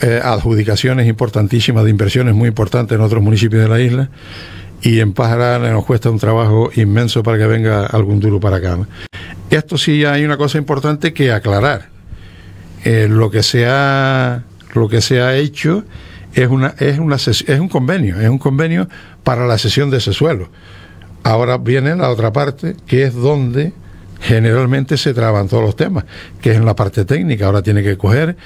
eh, 0.00 0.20
adjudicaciones 0.22 1.08
importantísimas 1.08 1.84
de 1.84 1.90
inversiones 1.90 2.34
muy 2.34 2.48
importantes 2.48 2.96
en 2.96 3.02
otros 3.02 3.22
municipios 3.22 3.62
de 3.62 3.68
la 3.68 3.80
isla 3.80 4.10
y 4.82 5.00
en 5.00 5.12
Pájara 5.12 5.58
nos 5.58 5.84
cuesta 5.84 6.10
un 6.10 6.18
trabajo 6.18 6.70
inmenso 6.74 7.22
para 7.22 7.38
que 7.38 7.46
venga 7.46 7.86
algún 7.86 8.20
duro 8.20 8.40
para 8.40 8.56
acá. 8.56 8.78
Esto 9.50 9.76
sí 9.76 10.04
hay 10.04 10.24
una 10.24 10.36
cosa 10.36 10.58
importante 10.58 11.12
que 11.12 11.32
aclarar. 11.32 11.88
Eh, 12.84 13.08
lo 13.10 13.30
que 13.30 13.42
se 13.42 13.66
ha 13.66 14.44
lo 14.74 14.88
que 14.88 15.02
se 15.02 15.20
ha 15.20 15.36
hecho 15.36 15.84
es 16.32 16.48
una 16.48 16.74
es 16.78 16.98
una 16.98 17.16
es 17.16 17.60
un 17.60 17.68
convenio, 17.68 18.18
es 18.20 18.28
un 18.28 18.38
convenio 18.38 18.88
para 19.22 19.46
la 19.46 19.58
cesión 19.58 19.90
de 19.90 19.98
ese 19.98 20.12
suelo. 20.12 20.48
Ahora 21.22 21.58
viene 21.58 21.94
la 21.96 22.08
otra 22.08 22.32
parte, 22.32 22.76
que 22.86 23.04
es 23.04 23.14
donde 23.14 23.74
generalmente 24.20 24.96
se 24.96 25.12
traban 25.12 25.48
todos 25.48 25.62
los 25.62 25.76
temas, 25.76 26.04
que 26.40 26.52
es 26.52 26.56
en 26.56 26.64
la 26.64 26.74
parte 26.74 27.04
técnica. 27.04 27.46
Ahora 27.46 27.62
tiene 27.62 27.82
que 27.82 27.98
coger 27.98 28.36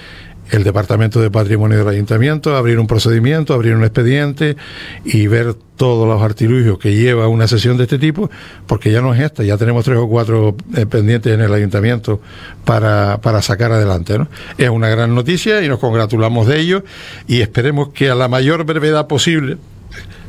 el 0.50 0.64
Departamento 0.64 1.20
de 1.20 1.30
Patrimonio 1.30 1.78
del 1.78 1.88
Ayuntamiento, 1.88 2.56
abrir 2.56 2.78
un 2.78 2.86
procedimiento, 2.86 3.54
abrir 3.54 3.74
un 3.74 3.82
expediente 3.82 4.56
y 5.04 5.26
ver 5.26 5.54
todos 5.76 6.06
los 6.06 6.22
artilugios 6.22 6.78
que 6.78 6.94
lleva 6.94 7.28
una 7.28 7.48
sesión 7.48 7.76
de 7.76 7.84
este 7.84 7.98
tipo, 7.98 8.30
porque 8.66 8.92
ya 8.92 9.00
no 9.00 9.14
es 9.14 9.20
esta, 9.20 9.42
ya 9.42 9.56
tenemos 9.56 9.84
tres 9.84 9.98
o 9.98 10.08
cuatro 10.08 10.56
eh, 10.76 10.86
pendientes 10.86 11.32
en 11.32 11.40
el 11.40 11.52
Ayuntamiento 11.52 12.20
para, 12.64 13.20
para 13.20 13.42
sacar 13.42 13.72
adelante. 13.72 14.16
Es 14.58 14.68
una 14.68 14.88
gran 14.88 15.14
noticia 15.14 15.62
y 15.62 15.68
nos 15.68 15.78
congratulamos 15.78 16.46
de 16.46 16.60
ello 16.60 16.84
y 17.26 17.40
esperemos 17.40 17.88
que 17.88 18.10
a 18.10 18.14
la 18.14 18.28
mayor 18.28 18.64
brevedad 18.64 19.06
posible 19.06 19.58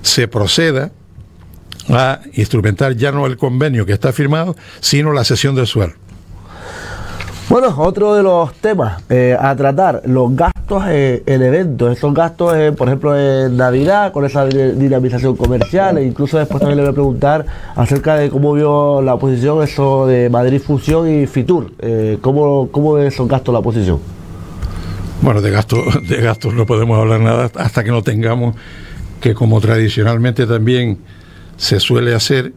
se 0.01 0.27
proceda 0.27 0.91
a 1.89 2.21
instrumentar 2.33 2.95
ya 2.95 3.11
no 3.11 3.25
el 3.25 3.37
convenio 3.37 3.85
que 3.85 3.93
está 3.93 4.11
firmado, 4.11 4.55
sino 4.79 5.13
la 5.13 5.23
sesión 5.23 5.55
del 5.55 5.67
suelo. 5.67 5.93
Bueno, 7.47 7.71
otro 7.77 8.15
de 8.15 8.23
los 8.23 8.53
temas 8.55 9.03
eh, 9.07 9.37
a 9.39 9.55
tratar, 9.55 10.01
los 10.05 10.35
gastos 10.35 10.83
eh, 10.87 11.21
en 11.27 11.43
eventos, 11.43 11.95
esos 11.95 12.11
gastos, 12.11 12.55
eh, 12.57 12.71
por 12.71 12.87
ejemplo, 12.87 13.15
en 13.15 13.55
Navidad, 13.55 14.11
con 14.11 14.25
esa 14.25 14.45
dinamización 14.47 15.35
comercial, 15.35 15.99
e 15.99 16.05
incluso 16.05 16.39
después 16.39 16.59
también 16.59 16.77
le 16.77 16.83
voy 16.83 16.91
a 16.91 16.93
preguntar 16.93 17.45
acerca 17.75 18.15
de 18.15 18.31
cómo 18.31 18.53
vio 18.53 18.99
la 19.03 19.13
oposición 19.13 19.61
eso 19.61 20.07
de 20.07 20.27
Madrid 20.27 20.59
Fusión 20.59 21.07
y 21.07 21.27
Fitur, 21.27 21.71
¿cómo, 22.21 22.69
¿cómo 22.71 22.93
ve 22.93 23.07
esos 23.07 23.27
gastos 23.27 23.53
la 23.53 23.59
oposición? 23.59 23.99
Bueno, 25.21 25.39
de 25.39 25.51
gastos, 25.51 25.83
de 26.09 26.17
gastos 26.21 26.55
no 26.55 26.65
podemos 26.65 26.97
hablar 26.97 27.19
nada 27.19 27.51
hasta 27.55 27.83
que 27.83 27.91
no 27.91 28.01
tengamos 28.01 28.55
que 29.21 29.35
como 29.35 29.61
tradicionalmente 29.61 30.47
también 30.47 30.97
se 31.57 31.79
suele 31.79 32.15
hacer, 32.15 32.53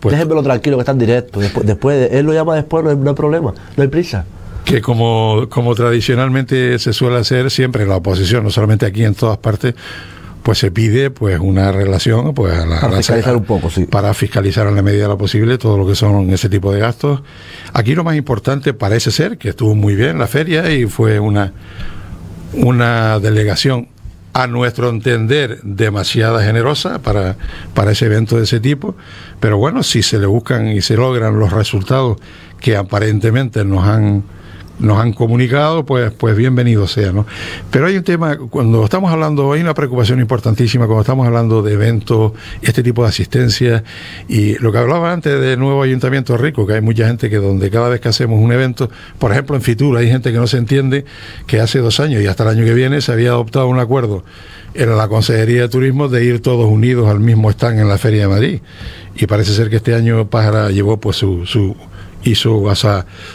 pues, 0.00 0.12
Déjenmelo 0.14 0.42
tranquilo, 0.42 0.76
que 0.76 0.80
están 0.80 0.98
directo. 0.98 1.40
Después, 1.40 1.66
después, 1.66 2.10
él 2.12 2.26
lo 2.26 2.32
llama 2.32 2.54
después, 2.56 2.84
no 2.84 2.90
hay, 2.90 3.14
problema, 3.14 3.52
no 3.76 3.82
hay 3.82 3.88
prisa. 3.88 4.24
Que 4.64 4.80
como, 4.80 5.46
como 5.48 5.74
tradicionalmente 5.74 6.78
se 6.78 6.92
suele 6.92 7.18
hacer 7.18 7.50
siempre 7.50 7.82
en 7.82 7.88
la 7.90 7.96
oposición, 7.96 8.44
no 8.44 8.50
solamente 8.50 8.86
aquí, 8.86 9.04
en 9.04 9.14
todas 9.14 9.38
partes, 9.38 9.74
pues 10.42 10.58
se 10.58 10.70
pide 10.70 11.10
pues 11.10 11.38
una 11.38 11.70
relación 11.70 12.32
pues 12.32 12.58
para 12.80 12.96
fiscalizar 12.96 13.36
un 13.36 13.44
poco 13.44 13.68
sí 13.68 13.84
para 13.84 14.14
fiscalizar 14.14 14.66
en 14.66 14.74
la 14.74 14.80
medida 14.80 15.02
de 15.02 15.08
lo 15.08 15.18
posible 15.18 15.58
todo 15.58 15.76
lo 15.76 15.86
que 15.86 15.94
son 15.94 16.30
ese 16.30 16.48
tipo 16.48 16.72
de 16.72 16.80
gastos 16.80 17.20
aquí 17.74 17.94
lo 17.94 18.04
más 18.04 18.16
importante 18.16 18.72
parece 18.72 19.10
ser 19.10 19.36
que 19.36 19.50
estuvo 19.50 19.74
muy 19.74 19.94
bien 19.94 20.18
la 20.18 20.26
feria 20.26 20.72
y 20.72 20.86
fue 20.86 21.20
una 21.20 21.52
una 22.54 23.18
delegación 23.18 23.88
a 24.32 24.46
nuestro 24.46 24.88
entender, 24.88 25.60
demasiada 25.62 26.42
generosa 26.44 27.00
para, 27.00 27.36
para 27.74 27.92
ese 27.92 28.06
evento 28.06 28.36
de 28.36 28.44
ese 28.44 28.60
tipo. 28.60 28.94
Pero 29.40 29.58
bueno, 29.58 29.82
si 29.82 30.02
se 30.02 30.18
le 30.18 30.26
buscan 30.26 30.68
y 30.68 30.82
se 30.82 30.96
logran 30.96 31.38
los 31.38 31.52
resultados 31.52 32.18
que 32.60 32.76
aparentemente 32.76 33.64
nos 33.64 33.84
han 33.86 34.22
nos 34.80 34.98
han 34.98 35.12
comunicado, 35.12 35.84
pues, 35.84 36.10
pues 36.12 36.36
bienvenido 36.36 36.86
sea, 36.86 37.12
¿no? 37.12 37.26
Pero 37.70 37.86
hay 37.86 37.96
un 37.96 38.04
tema, 38.04 38.36
cuando 38.36 38.84
estamos 38.84 39.12
hablando, 39.12 39.52
hay 39.52 39.60
una 39.60 39.74
preocupación 39.74 40.20
importantísima 40.20 40.86
cuando 40.86 41.02
estamos 41.02 41.26
hablando 41.26 41.62
de 41.62 41.74
eventos, 41.74 42.32
este 42.62 42.82
tipo 42.82 43.02
de 43.02 43.10
asistencia, 43.10 43.84
y 44.28 44.58
lo 44.58 44.72
que 44.72 44.78
hablaba 44.78 45.12
antes 45.12 45.40
de 45.40 45.56
nuevo 45.56 45.82
ayuntamiento 45.82 46.36
rico, 46.36 46.66
que 46.66 46.74
hay 46.74 46.80
mucha 46.80 47.06
gente 47.06 47.30
que 47.30 47.36
donde 47.36 47.70
cada 47.70 47.88
vez 47.88 48.00
que 48.00 48.08
hacemos 48.08 48.40
un 48.40 48.52
evento, 48.52 48.90
por 49.18 49.32
ejemplo 49.32 49.56
en 49.56 49.62
Fitur, 49.62 49.96
hay 49.96 50.08
gente 50.08 50.32
que 50.32 50.38
no 50.38 50.46
se 50.46 50.56
entiende 50.56 51.04
que 51.46 51.60
hace 51.60 51.78
dos 51.80 52.00
años 52.00 52.22
y 52.22 52.26
hasta 52.26 52.44
el 52.44 52.50
año 52.50 52.64
que 52.64 52.74
viene 52.74 53.00
se 53.00 53.12
había 53.12 53.30
adoptado 53.30 53.68
un 53.68 53.78
acuerdo 53.78 54.24
en 54.74 54.96
la 54.96 55.08
Consejería 55.08 55.62
de 55.62 55.68
Turismo 55.68 56.08
de 56.08 56.24
ir 56.24 56.40
todos 56.40 56.66
unidos 56.66 57.08
al 57.08 57.20
mismo 57.20 57.50
stand 57.50 57.80
en 57.80 57.88
la 57.88 57.98
Feria 57.98 58.22
de 58.22 58.28
Madrid. 58.28 58.60
Y 59.16 59.26
parece 59.26 59.52
ser 59.52 59.68
que 59.68 59.76
este 59.76 59.94
año 59.94 60.30
Pájara 60.30 60.70
llevó 60.70 60.98
pues 60.98 61.16
su, 61.16 61.44
su 61.44 61.76
y 62.22 62.34
su, 62.34 62.70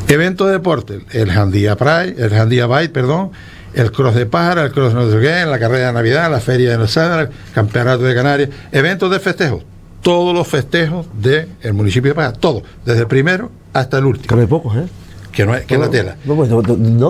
Eventos 0.08 0.46
de 0.46 0.54
deporte, 0.54 1.00
el 1.10 1.30
Jandía 1.30 1.76
Pride, 1.76 2.14
el 2.16 2.30
Jandía 2.30 2.66
Bite, 2.66 2.88
perdón, 2.88 3.30
el 3.74 3.92
cross 3.92 4.14
de 4.14 4.24
pájara, 4.24 4.64
el 4.64 4.72
cross 4.72 4.94
no 4.94 5.10
sé 5.10 5.44
la 5.44 5.58
carrera 5.58 5.88
de 5.88 5.92
Navidad, 5.92 6.30
la 6.30 6.40
feria 6.40 6.70
de 6.70 6.78
los 6.78 6.96
el 6.96 7.28
campeonato 7.52 8.02
de 8.04 8.14
Canarias, 8.14 8.48
eventos 8.72 9.10
de 9.10 9.20
festejos, 9.20 9.62
todos 10.00 10.34
los 10.34 10.48
festejos 10.48 11.06
del 11.12 11.74
municipio 11.74 12.12
de 12.12 12.14
Pájara, 12.14 12.32
todos, 12.32 12.62
desde 12.86 13.00
el 13.00 13.08
primero 13.08 13.50
hasta 13.74 13.98
el 13.98 14.06
último. 14.06 14.34
Que 14.34 14.40
hay 14.40 14.46
pocos, 14.46 14.74
¿eh? 14.74 14.86
Que 15.32 15.46
no 15.46 15.54
es, 15.54 15.66
que 15.66 15.78
la 15.78 15.88
tela. 15.90 16.16
No, 16.24 16.34
pues, 16.34 16.50
no, 16.50 16.60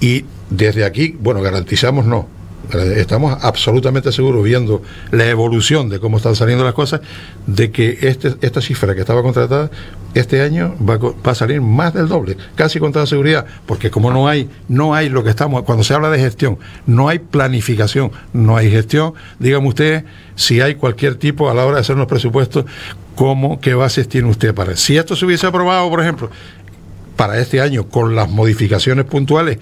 Y 0.00 0.24
desde 0.48 0.84
aquí, 0.84 1.16
bueno, 1.20 1.42
garantizamos 1.42 2.06
no, 2.06 2.26
estamos 2.96 3.36
absolutamente 3.42 4.12
seguros, 4.12 4.44
viendo 4.44 4.82
la 5.10 5.26
evolución 5.26 5.88
de 5.88 6.00
cómo 6.00 6.16
están 6.16 6.36
saliendo 6.36 6.64
las 6.64 6.74
cosas, 6.74 7.00
de 7.46 7.70
que 7.70 7.98
este, 8.02 8.34
esta 8.40 8.60
cifra 8.60 8.94
que 8.94 9.00
estaba 9.00 9.22
contratada 9.22 9.70
este 10.14 10.42
año 10.42 10.74
va, 10.78 10.98
a 11.30 11.34
salir 11.34 11.60
más 11.60 11.94
del 11.94 12.08
doble, 12.08 12.36
casi 12.56 12.80
con 12.80 12.92
toda 12.92 13.06
seguridad, 13.06 13.46
porque 13.66 13.90
como 13.90 14.10
no 14.10 14.28
hay, 14.28 14.48
no 14.68 14.94
hay 14.94 15.08
lo 15.08 15.22
que 15.22 15.30
estamos, 15.30 15.62
cuando 15.62 15.84
se 15.84 15.94
habla 15.94 16.10
de 16.10 16.18
gestión, 16.18 16.58
no 16.86 17.08
hay 17.08 17.20
planificación, 17.20 18.10
no 18.32 18.56
hay 18.56 18.70
gestión, 18.70 19.14
dígame 19.38 19.68
usted 19.68 20.04
si 20.34 20.60
hay 20.60 20.74
cualquier 20.74 21.14
tipo 21.16 21.50
a 21.50 21.54
la 21.54 21.64
hora 21.64 21.76
de 21.76 21.82
hacer 21.82 21.96
los 21.96 22.06
presupuestos, 22.06 22.64
cómo, 23.14 23.60
qué 23.60 23.74
bases 23.74 24.08
tiene 24.08 24.28
usted 24.28 24.54
para. 24.54 24.76
Si 24.76 24.96
esto 24.96 25.14
se 25.14 25.26
hubiese 25.26 25.46
aprobado, 25.46 25.88
por 25.90 26.00
ejemplo, 26.00 26.30
para 27.16 27.38
este 27.38 27.60
año 27.60 27.86
con 27.86 28.16
las 28.16 28.30
modificaciones 28.30 29.04
puntuales 29.04 29.58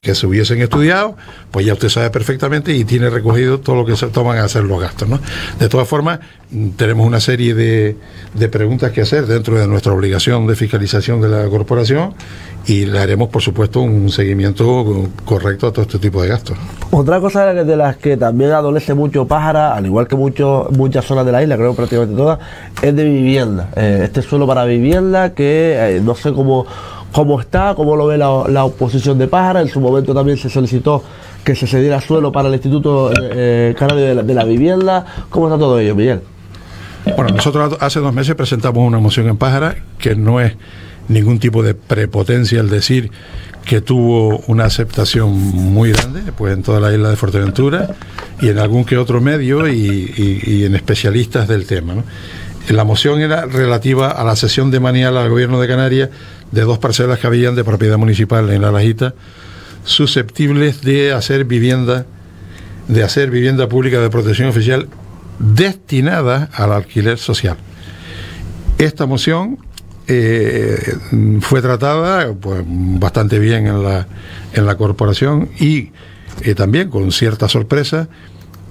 que 0.00 0.14
se 0.14 0.26
hubiesen 0.26 0.62
estudiado, 0.62 1.16
pues 1.50 1.66
ya 1.66 1.72
usted 1.72 1.88
sabe 1.88 2.10
perfectamente 2.10 2.72
y 2.72 2.84
tiene 2.84 3.10
recogido 3.10 3.60
todo 3.60 3.76
lo 3.76 3.84
que 3.84 3.96
se 3.96 4.06
toman 4.08 4.38
a 4.38 4.44
hacer 4.44 4.64
los 4.64 4.80
gastos. 4.80 5.08
¿no? 5.08 5.18
De 5.58 5.68
todas 5.68 5.88
formas, 5.88 6.20
mm, 6.50 6.70
tenemos 6.70 7.06
una 7.06 7.20
serie 7.20 7.54
de, 7.54 7.96
de 8.34 8.48
preguntas 8.48 8.92
que 8.92 9.00
hacer 9.00 9.26
dentro 9.26 9.58
de 9.58 9.66
nuestra 9.66 9.92
obligación 9.92 10.46
de 10.46 10.54
fiscalización 10.54 11.20
de 11.20 11.28
la 11.28 11.48
corporación 11.48 12.14
y 12.66 12.84
le 12.84 12.98
haremos, 12.98 13.28
por 13.28 13.42
supuesto, 13.42 13.80
un 13.80 14.10
seguimiento 14.10 15.08
correcto 15.24 15.68
a 15.68 15.72
todo 15.72 15.82
este 15.82 15.98
tipo 15.98 16.22
de 16.22 16.28
gastos. 16.28 16.56
Otra 16.90 17.18
cosa 17.18 17.52
de 17.52 17.76
las 17.76 17.96
que 17.96 18.16
también 18.16 18.52
adolece 18.52 18.94
mucho 18.94 19.26
Pájara, 19.26 19.74
al 19.74 19.86
igual 19.86 20.06
que 20.06 20.16
muchos 20.16 20.70
muchas 20.72 21.04
zonas 21.04 21.24
de 21.24 21.32
la 21.32 21.42
isla, 21.42 21.56
creo 21.56 21.74
prácticamente 21.74 22.14
todas, 22.14 22.38
es 22.82 22.94
de 22.94 23.04
vivienda. 23.04 23.70
Eh, 23.74 24.02
este 24.04 24.22
suelo 24.22 24.46
para 24.46 24.64
vivienda 24.64 25.32
que 25.32 25.96
eh, 25.96 26.00
no 26.02 26.14
sé 26.14 26.32
cómo 26.32 26.66
cómo 27.12 27.40
está, 27.40 27.74
cómo 27.74 27.96
lo 27.96 28.06
ve 28.06 28.18
la, 28.18 28.64
oposición 28.64 29.18
de 29.18 29.28
Pájara. 29.28 29.60
En 29.60 29.68
su 29.68 29.80
momento 29.80 30.14
también 30.14 30.38
se 30.38 30.48
solicitó 30.48 31.02
que 31.44 31.54
se 31.54 31.66
cediera 31.66 32.00
suelo 32.00 32.32
para 32.32 32.48
el 32.48 32.54
Instituto 32.54 33.10
eh, 33.20 33.74
Canario 33.78 34.22
de 34.24 34.34
la, 34.34 34.44
Vivienda. 34.44 35.04
¿Cómo 35.30 35.46
está 35.48 35.58
todo 35.58 35.78
ello, 35.78 35.94
Miguel? 35.94 36.20
Bueno, 37.16 37.34
nosotros 37.34 37.76
hace 37.80 38.00
dos 38.00 38.12
meses 38.12 38.34
presentamos 38.34 38.86
una 38.86 38.98
moción 38.98 39.28
en 39.28 39.36
Pájara 39.36 39.76
que 39.98 40.14
no 40.14 40.40
es 40.40 40.54
ningún 41.08 41.38
tipo 41.38 41.62
de 41.62 41.74
prepotencia 41.74 42.60
al 42.60 42.68
decir 42.68 43.10
que 43.64 43.80
tuvo 43.82 44.38
una 44.46 44.64
aceptación 44.64 45.30
muy 45.30 45.92
grande 45.92 46.32
pues 46.32 46.54
en 46.54 46.62
toda 46.62 46.80
la 46.80 46.92
isla 46.92 47.10
de 47.10 47.16
Fuerteventura 47.16 47.94
y 48.40 48.48
en 48.48 48.58
algún 48.58 48.84
que 48.84 48.96
otro 48.96 49.20
medio 49.20 49.68
y, 49.68 50.64
en 50.64 50.74
especialistas 50.74 51.48
del 51.48 51.66
tema. 51.66 51.96
La 52.70 52.84
moción 52.84 53.20
era 53.20 53.46
relativa 53.46 54.10
a 54.10 54.24
la 54.24 54.36
sesión 54.36 54.70
de 54.70 54.80
manial 54.80 55.16
al 55.16 55.28
gobierno 55.28 55.60
de 55.60 55.68
Canarias 55.68 56.10
de 56.52 56.62
dos 56.62 56.78
parcelas 56.78 57.18
que 57.18 57.26
habían 57.26 57.54
de 57.54 57.64
propiedad 57.64 57.98
municipal 57.98 58.50
en 58.50 58.62
la 58.62 58.72
Lajita, 58.72 59.14
susceptibles 59.84 60.82
de 60.82 61.12
hacer 61.12 61.44
vivienda, 61.44 62.06
de 62.88 63.02
hacer 63.02 63.30
vivienda 63.30 63.68
pública 63.68 64.00
de 64.00 64.10
protección 64.10 64.48
oficial 64.48 64.88
destinada 65.38 66.48
al 66.52 66.72
alquiler 66.72 67.18
social. 67.18 67.56
Esta 68.78 69.06
moción 69.06 69.58
eh, 70.06 70.94
fue 71.40 71.60
tratada 71.60 72.32
pues, 72.32 72.62
bastante 72.66 73.38
bien 73.38 73.66
en 73.66 73.82
la, 73.82 74.06
en 74.54 74.66
la 74.66 74.76
corporación 74.76 75.50
y 75.58 75.90
eh, 76.42 76.54
también 76.54 76.88
con 76.88 77.12
cierta 77.12 77.48
sorpresa 77.48 78.08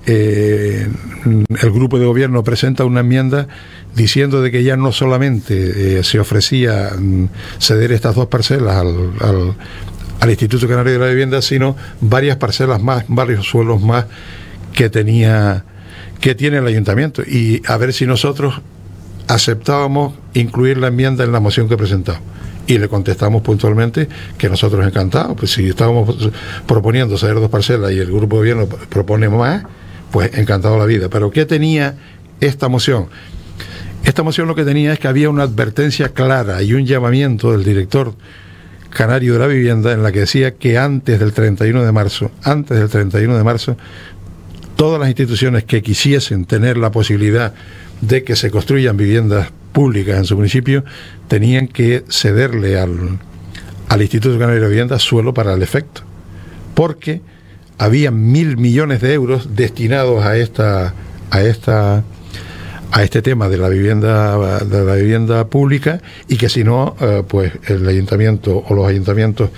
eh, 0.10 0.88
el 1.26 1.72
grupo 1.72 2.00
de 2.00 2.06
gobierno 2.06 2.42
presenta 2.42 2.86
una 2.86 3.02
enmienda 3.02 3.50
diciendo 3.94 4.42
de 4.42 4.52
que 4.52 4.64
ya 4.64 4.78
no 4.78 4.94
solamente 4.94 6.00
eh, 6.00 6.04
se 6.04 6.18
ofrecía 6.18 6.92
mm, 6.98 7.26
ceder 7.60 7.92
estas 7.92 8.16
dos 8.16 8.28
parcelas 8.28 8.78
al, 8.78 9.56
al, 10.22 10.30
Instituto 10.30 10.66
Canario 10.68 10.94
de 10.94 11.00
la 11.00 11.08
Vivienda, 11.08 11.42
sino 11.42 11.76
varias 12.00 12.38
parcelas 12.38 12.82
más, 12.82 13.04
varios 13.10 13.48
suelos 13.48 13.82
más 13.82 14.06
que 14.74 14.90
tenía 14.90 15.66
que 16.22 16.36
tiene 16.36 16.58
el 16.58 16.68
ayuntamiento. 16.68 17.22
Y 17.24 17.62
a 17.68 17.78
ver 17.78 17.92
si 17.94 18.06
nosotros 18.06 18.62
aceptábamos 19.28 20.14
incluir 20.34 20.78
la 20.78 20.88
enmienda 20.88 21.24
en 21.26 21.34
la 21.34 21.40
moción 21.40 21.68
que 21.68 21.76
presentamos. 21.76 22.22
Y 22.66 22.78
le 22.78 22.88
contestamos 22.90 23.42
puntualmente 23.42 24.08
que 24.38 24.50
nosotros 24.50 24.86
encantados, 24.86 25.38
pues 25.38 25.52
si 25.52 25.68
estábamos 25.68 26.30
proponiendo 26.66 27.18
ceder 27.18 27.36
dos 27.36 27.50
parcelas 27.50 27.92
y 27.92 28.00
el 28.00 28.08
grupo 28.08 28.38
de 28.38 28.54
gobierno 28.54 28.68
propone 28.90 29.30
más, 29.30 29.64
pues 30.12 30.38
encantado 30.38 30.78
la 30.78 30.86
vida. 30.86 31.10
Pero 31.10 31.32
¿qué 31.32 31.46
tenía 31.46 31.96
esta 32.40 32.68
moción? 32.68 33.08
Esta 34.04 34.24
moción 34.24 34.48
lo 34.48 34.56
que 34.56 34.64
tenía 34.64 34.94
es 34.94 35.00
que 35.00 35.08
había 35.08 35.30
una 35.30 35.44
advertencia 35.44 36.10
clara 36.10 36.62
y 36.64 36.74
un 36.74 36.86
llamamiento 36.86 37.52
del 37.52 37.64
director 37.64 38.16
canario 38.90 39.34
de 39.34 39.40
la 39.40 39.48
vivienda 39.48 39.92
en 39.92 40.02
la 40.02 40.12
que 40.12 40.22
decía 40.22 40.56
que 40.56 40.78
antes 40.78 41.20
del 41.20 41.34
31 41.34 41.84
de 41.84 41.92
marzo, 41.92 42.32
antes 42.44 42.78
del 42.80 42.90
31 42.90 43.38
de 43.38 43.44
marzo, 43.44 43.78
todas 44.76 45.00
las 45.00 45.10
instituciones 45.10 45.66
que 45.66 45.82
quisiesen 45.82 46.46
tener 46.46 46.78
la 46.78 46.92
posibilidad 46.92 47.54
de 48.02 48.24
que 48.24 48.36
se 48.36 48.50
construyan 48.50 48.96
viviendas 48.96 49.52
públicas 49.74 50.18
en 50.18 50.26
su 50.26 50.36
municipio 50.36 50.86
tenían 51.28 51.68
que 51.68 52.04
cederle 52.10 52.80
al, 52.80 53.20
al 53.90 54.02
Instituto 54.02 54.40
Canario 54.40 54.62
de 54.62 54.70
Vivienda 54.70 55.00
suelo 55.00 55.34
para 55.34 55.54
el 55.54 55.62
efecto. 55.62 56.02
Porque 56.74 57.22
había 57.78 58.12
mil 58.12 58.58
millones 58.58 59.02
de 59.02 59.14
euros 59.14 59.56
destinados 59.56 60.24
a 60.26 60.38
esta, 60.38 60.94
a 61.32 61.42
esta 61.42 62.04
a 62.92 63.04
este 63.04 63.22
tema 63.22 63.50
de 63.50 63.58
la 63.58 63.70
vivienda 63.70 64.60
de 64.60 64.84
la 64.84 64.96
vivienda 64.96 65.48
pública 65.48 66.02
y 66.28 66.38
que 66.38 66.50
si 66.50 66.64
no 66.64 66.96
eh, 67.02 67.24
pues 67.28 67.52
el 67.68 67.88
ayuntamiento 67.88 68.64
o 68.68 68.74
los 68.74 68.88
ayuntamientos 68.88 69.50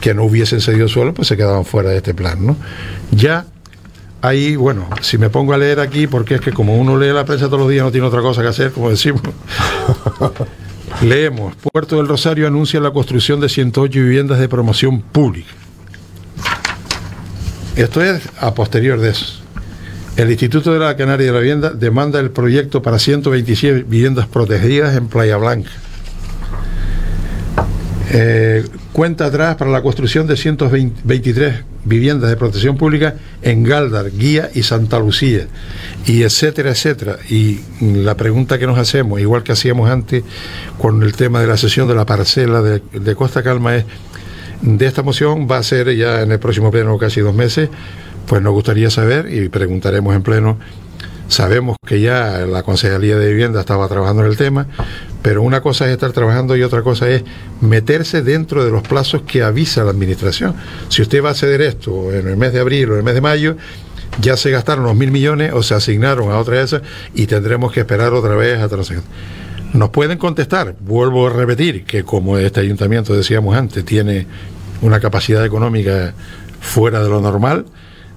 que 0.00 0.14
no 0.14 0.24
hubiesen 0.24 0.60
cedido 0.60 0.88
suelo 0.88 1.12
pues 1.12 1.28
se 1.28 1.36
quedaban 1.36 1.64
fuera 1.64 1.90
de 1.90 1.96
este 1.96 2.14
plan 2.14 2.46
no 2.46 2.56
ya 3.10 3.46
ahí 4.22 4.56
bueno 4.56 4.88
si 5.00 5.18
me 5.18 5.30
pongo 5.30 5.52
a 5.52 5.58
leer 5.58 5.80
aquí 5.80 6.06
porque 6.06 6.36
es 6.36 6.40
que 6.40 6.52
como 6.52 6.76
uno 6.76 6.96
lee 6.96 7.12
la 7.12 7.24
prensa 7.24 7.46
todos 7.46 7.60
los 7.60 7.70
días 7.70 7.84
no 7.84 7.90
tiene 7.90 8.06
otra 8.06 8.20
cosa 8.20 8.42
que 8.42 8.48
hacer 8.48 8.72
como 8.72 8.90
decimos. 8.90 9.22
Leemos 11.02 11.54
Puerto 11.56 11.96
del 11.96 12.06
Rosario 12.06 12.46
anuncia 12.46 12.80
la 12.80 12.92
construcción 12.92 13.40
de 13.40 13.48
108 13.48 13.98
viviendas 13.98 14.38
de 14.38 14.48
promoción 14.48 15.00
pública 15.02 15.52
esto 17.76 18.02
es 18.02 18.22
a 18.40 18.54
posterior 18.54 18.98
de 19.00 19.10
eso. 19.10 19.40
El 20.16 20.30
Instituto 20.30 20.72
de 20.72 20.78
la 20.78 20.96
Canaria 20.96 21.26
de 21.26 21.32
la 21.32 21.40
Vivienda 21.40 21.70
demanda 21.70 22.18
el 22.20 22.30
proyecto 22.30 22.80
para 22.80 22.98
127 22.98 23.84
viviendas 23.86 24.26
protegidas 24.26 24.96
en 24.96 25.08
Playa 25.08 25.36
Blanca. 25.36 25.70
Eh, 28.10 28.64
cuenta 28.92 29.26
atrás 29.26 29.56
para 29.56 29.70
la 29.70 29.82
construcción 29.82 30.26
de 30.26 30.36
123 30.38 31.64
viviendas 31.84 32.30
de 32.30 32.36
protección 32.36 32.78
pública 32.78 33.16
en 33.42 33.62
Galdar, 33.62 34.10
Guía 34.10 34.50
y 34.54 34.62
Santa 34.62 34.98
Lucía, 34.98 35.48
y 36.06 36.22
etcétera, 36.22 36.70
etcétera. 36.70 37.18
Y 37.28 37.60
la 37.80 38.16
pregunta 38.16 38.58
que 38.58 38.66
nos 38.66 38.78
hacemos, 38.78 39.20
igual 39.20 39.42
que 39.42 39.52
hacíamos 39.52 39.90
antes 39.90 40.24
con 40.78 41.02
el 41.02 41.12
tema 41.14 41.42
de 41.42 41.46
la 41.46 41.58
sesión 41.58 41.88
de 41.88 41.94
la 41.94 42.06
parcela 42.06 42.62
de, 42.62 42.80
de 42.92 43.14
Costa 43.14 43.42
Calma, 43.42 43.76
es 43.76 43.84
de 44.62 44.86
esta 44.86 45.02
moción 45.02 45.48
va 45.50 45.58
a 45.58 45.62
ser 45.62 45.94
ya 45.96 46.22
en 46.22 46.32
el 46.32 46.38
próximo 46.38 46.70
pleno 46.70 46.98
casi 46.98 47.20
dos 47.20 47.34
meses, 47.34 47.68
pues 48.26 48.42
nos 48.42 48.52
gustaría 48.52 48.90
saber 48.90 49.32
y 49.32 49.48
preguntaremos 49.48 50.14
en 50.14 50.22
pleno. 50.22 50.58
Sabemos 51.28 51.76
que 51.84 52.00
ya 52.00 52.46
la 52.46 52.62
Concejalía 52.62 53.16
de 53.18 53.28
Vivienda 53.28 53.60
estaba 53.60 53.88
trabajando 53.88 54.22
en 54.22 54.30
el 54.30 54.36
tema, 54.36 54.68
pero 55.22 55.42
una 55.42 55.60
cosa 55.60 55.86
es 55.86 55.92
estar 55.92 56.12
trabajando 56.12 56.56
y 56.56 56.62
otra 56.62 56.82
cosa 56.82 57.08
es 57.08 57.24
meterse 57.60 58.22
dentro 58.22 58.64
de 58.64 58.70
los 58.70 58.82
plazos 58.82 59.22
que 59.22 59.42
avisa 59.42 59.82
la 59.82 59.90
Administración. 59.90 60.54
Si 60.88 61.02
usted 61.02 61.24
va 61.24 61.30
a 61.30 61.34
ceder 61.34 61.62
esto 61.62 62.12
en 62.12 62.28
el 62.28 62.36
mes 62.36 62.52
de 62.52 62.60
abril 62.60 62.90
o 62.90 62.92
en 62.92 62.98
el 62.98 63.04
mes 63.04 63.14
de 63.14 63.20
mayo, 63.20 63.56
ya 64.20 64.36
se 64.36 64.50
gastaron 64.50 64.84
los 64.84 64.94
mil 64.94 65.10
millones 65.10 65.52
o 65.52 65.64
se 65.64 65.74
asignaron 65.74 66.30
a 66.30 66.38
otra 66.38 66.58
de 66.58 66.64
esas 66.64 66.82
y 67.12 67.26
tendremos 67.26 67.72
que 67.72 67.80
esperar 67.80 68.12
otra 68.12 68.36
vez 68.36 68.60
a 68.60 68.68
transacción. 68.68 69.04
Nos 69.72 69.90
pueden 69.90 70.18
contestar, 70.18 70.74
vuelvo 70.80 71.26
a 71.26 71.30
repetir, 71.30 71.84
que 71.84 72.02
como 72.02 72.38
este 72.38 72.60
ayuntamiento, 72.60 73.14
decíamos 73.14 73.56
antes, 73.56 73.84
tiene 73.84 74.26
una 74.80 75.00
capacidad 75.00 75.44
económica 75.44 76.14
fuera 76.60 77.02
de 77.02 77.08
lo 77.08 77.20
normal, 77.20 77.66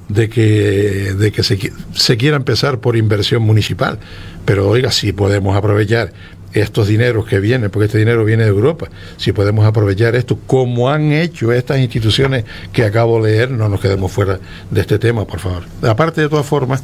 de 0.07 0.29
que, 0.29 1.13
de 1.17 1.31
que 1.31 1.43
se, 1.43 1.71
se 1.93 2.17
quiera 2.17 2.35
empezar 2.35 2.79
por 2.79 2.95
inversión 2.97 3.43
municipal. 3.43 3.99
Pero 4.45 4.67
oiga, 4.67 4.91
si 4.91 5.11
podemos 5.11 5.55
aprovechar 5.55 6.13
estos 6.53 6.87
dineros 6.87 7.25
que 7.25 7.39
vienen, 7.39 7.69
porque 7.69 7.85
este 7.85 7.99
dinero 7.99 8.25
viene 8.25 8.43
de 8.43 8.49
Europa, 8.49 8.87
si 9.17 9.31
podemos 9.31 9.65
aprovechar 9.65 10.15
esto, 10.15 10.39
como 10.47 10.89
han 10.89 11.11
hecho 11.11 11.51
estas 11.51 11.79
instituciones 11.79 12.45
que 12.73 12.83
acabo 12.83 13.23
de 13.23 13.31
leer, 13.31 13.51
no 13.51 13.69
nos 13.69 13.79
quedemos 13.79 14.11
fuera 14.11 14.39
de 14.71 14.81
este 14.81 14.97
tema, 14.97 15.25
por 15.25 15.39
favor. 15.39 15.63
Aparte, 15.83 16.21
de 16.21 16.29
todas 16.29 16.45
formas, 16.45 16.83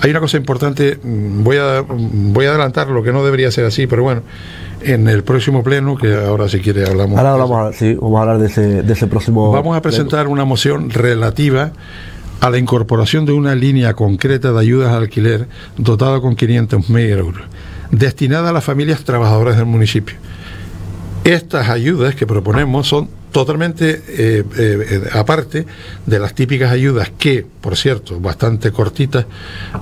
hay 0.00 0.10
una 0.10 0.20
cosa 0.20 0.36
importante, 0.36 0.98
mm, 1.02 1.42
voy 1.42 1.58
a, 1.58 1.82
mm, 1.82 2.32
voy 2.32 2.46
a 2.46 2.50
adelantar 2.50 2.88
lo 2.88 3.02
que 3.02 3.12
no 3.12 3.24
debería 3.24 3.50
ser 3.50 3.64
así, 3.66 3.86
pero 3.86 4.02
bueno, 4.02 4.22
en 4.82 5.08
el 5.08 5.22
próximo 5.24 5.62
pleno, 5.62 5.96
que 5.96 6.14
ahora 6.14 6.48
si 6.48 6.60
quiere 6.60 6.86
hablamos. 6.86 7.18
Ahora 7.18 7.32
hablamos, 7.32 7.76
sí, 7.76 7.94
vamos 7.94 8.18
a 8.18 8.22
hablar 8.22 8.38
de 8.38 8.46
ese, 8.46 8.82
de 8.82 8.92
ese 8.92 9.06
próximo. 9.06 9.52
Vamos 9.52 9.76
a 9.76 9.82
presentar 9.82 10.26
una 10.26 10.44
moción 10.44 10.90
relativa 10.90 11.72
a 12.40 12.48
la 12.48 12.56
incorporación 12.56 13.26
de 13.26 13.32
una 13.32 13.54
línea 13.54 13.92
concreta 13.92 14.52
de 14.52 14.60
ayudas 14.60 14.92
al 14.92 15.02
alquiler 15.02 15.48
dotada 15.76 16.20
con 16.20 16.34
500 16.34 16.88
mil 16.88 17.10
euros, 17.10 17.42
destinada 17.90 18.50
a 18.50 18.52
las 18.52 18.64
familias 18.64 19.04
trabajadoras 19.04 19.56
del 19.56 19.66
municipio. 19.66 20.16
Estas 21.24 21.68
ayudas 21.68 22.14
que 22.14 22.26
proponemos 22.26 22.88
son 22.88 23.10
totalmente 23.32 24.02
eh, 24.08 24.44
eh, 24.58 25.08
aparte 25.12 25.66
de 26.06 26.18
las 26.18 26.34
típicas 26.34 26.70
ayudas 26.70 27.10
que, 27.16 27.46
por 27.60 27.76
cierto, 27.76 28.20
bastante 28.20 28.72
cortitas, 28.72 29.26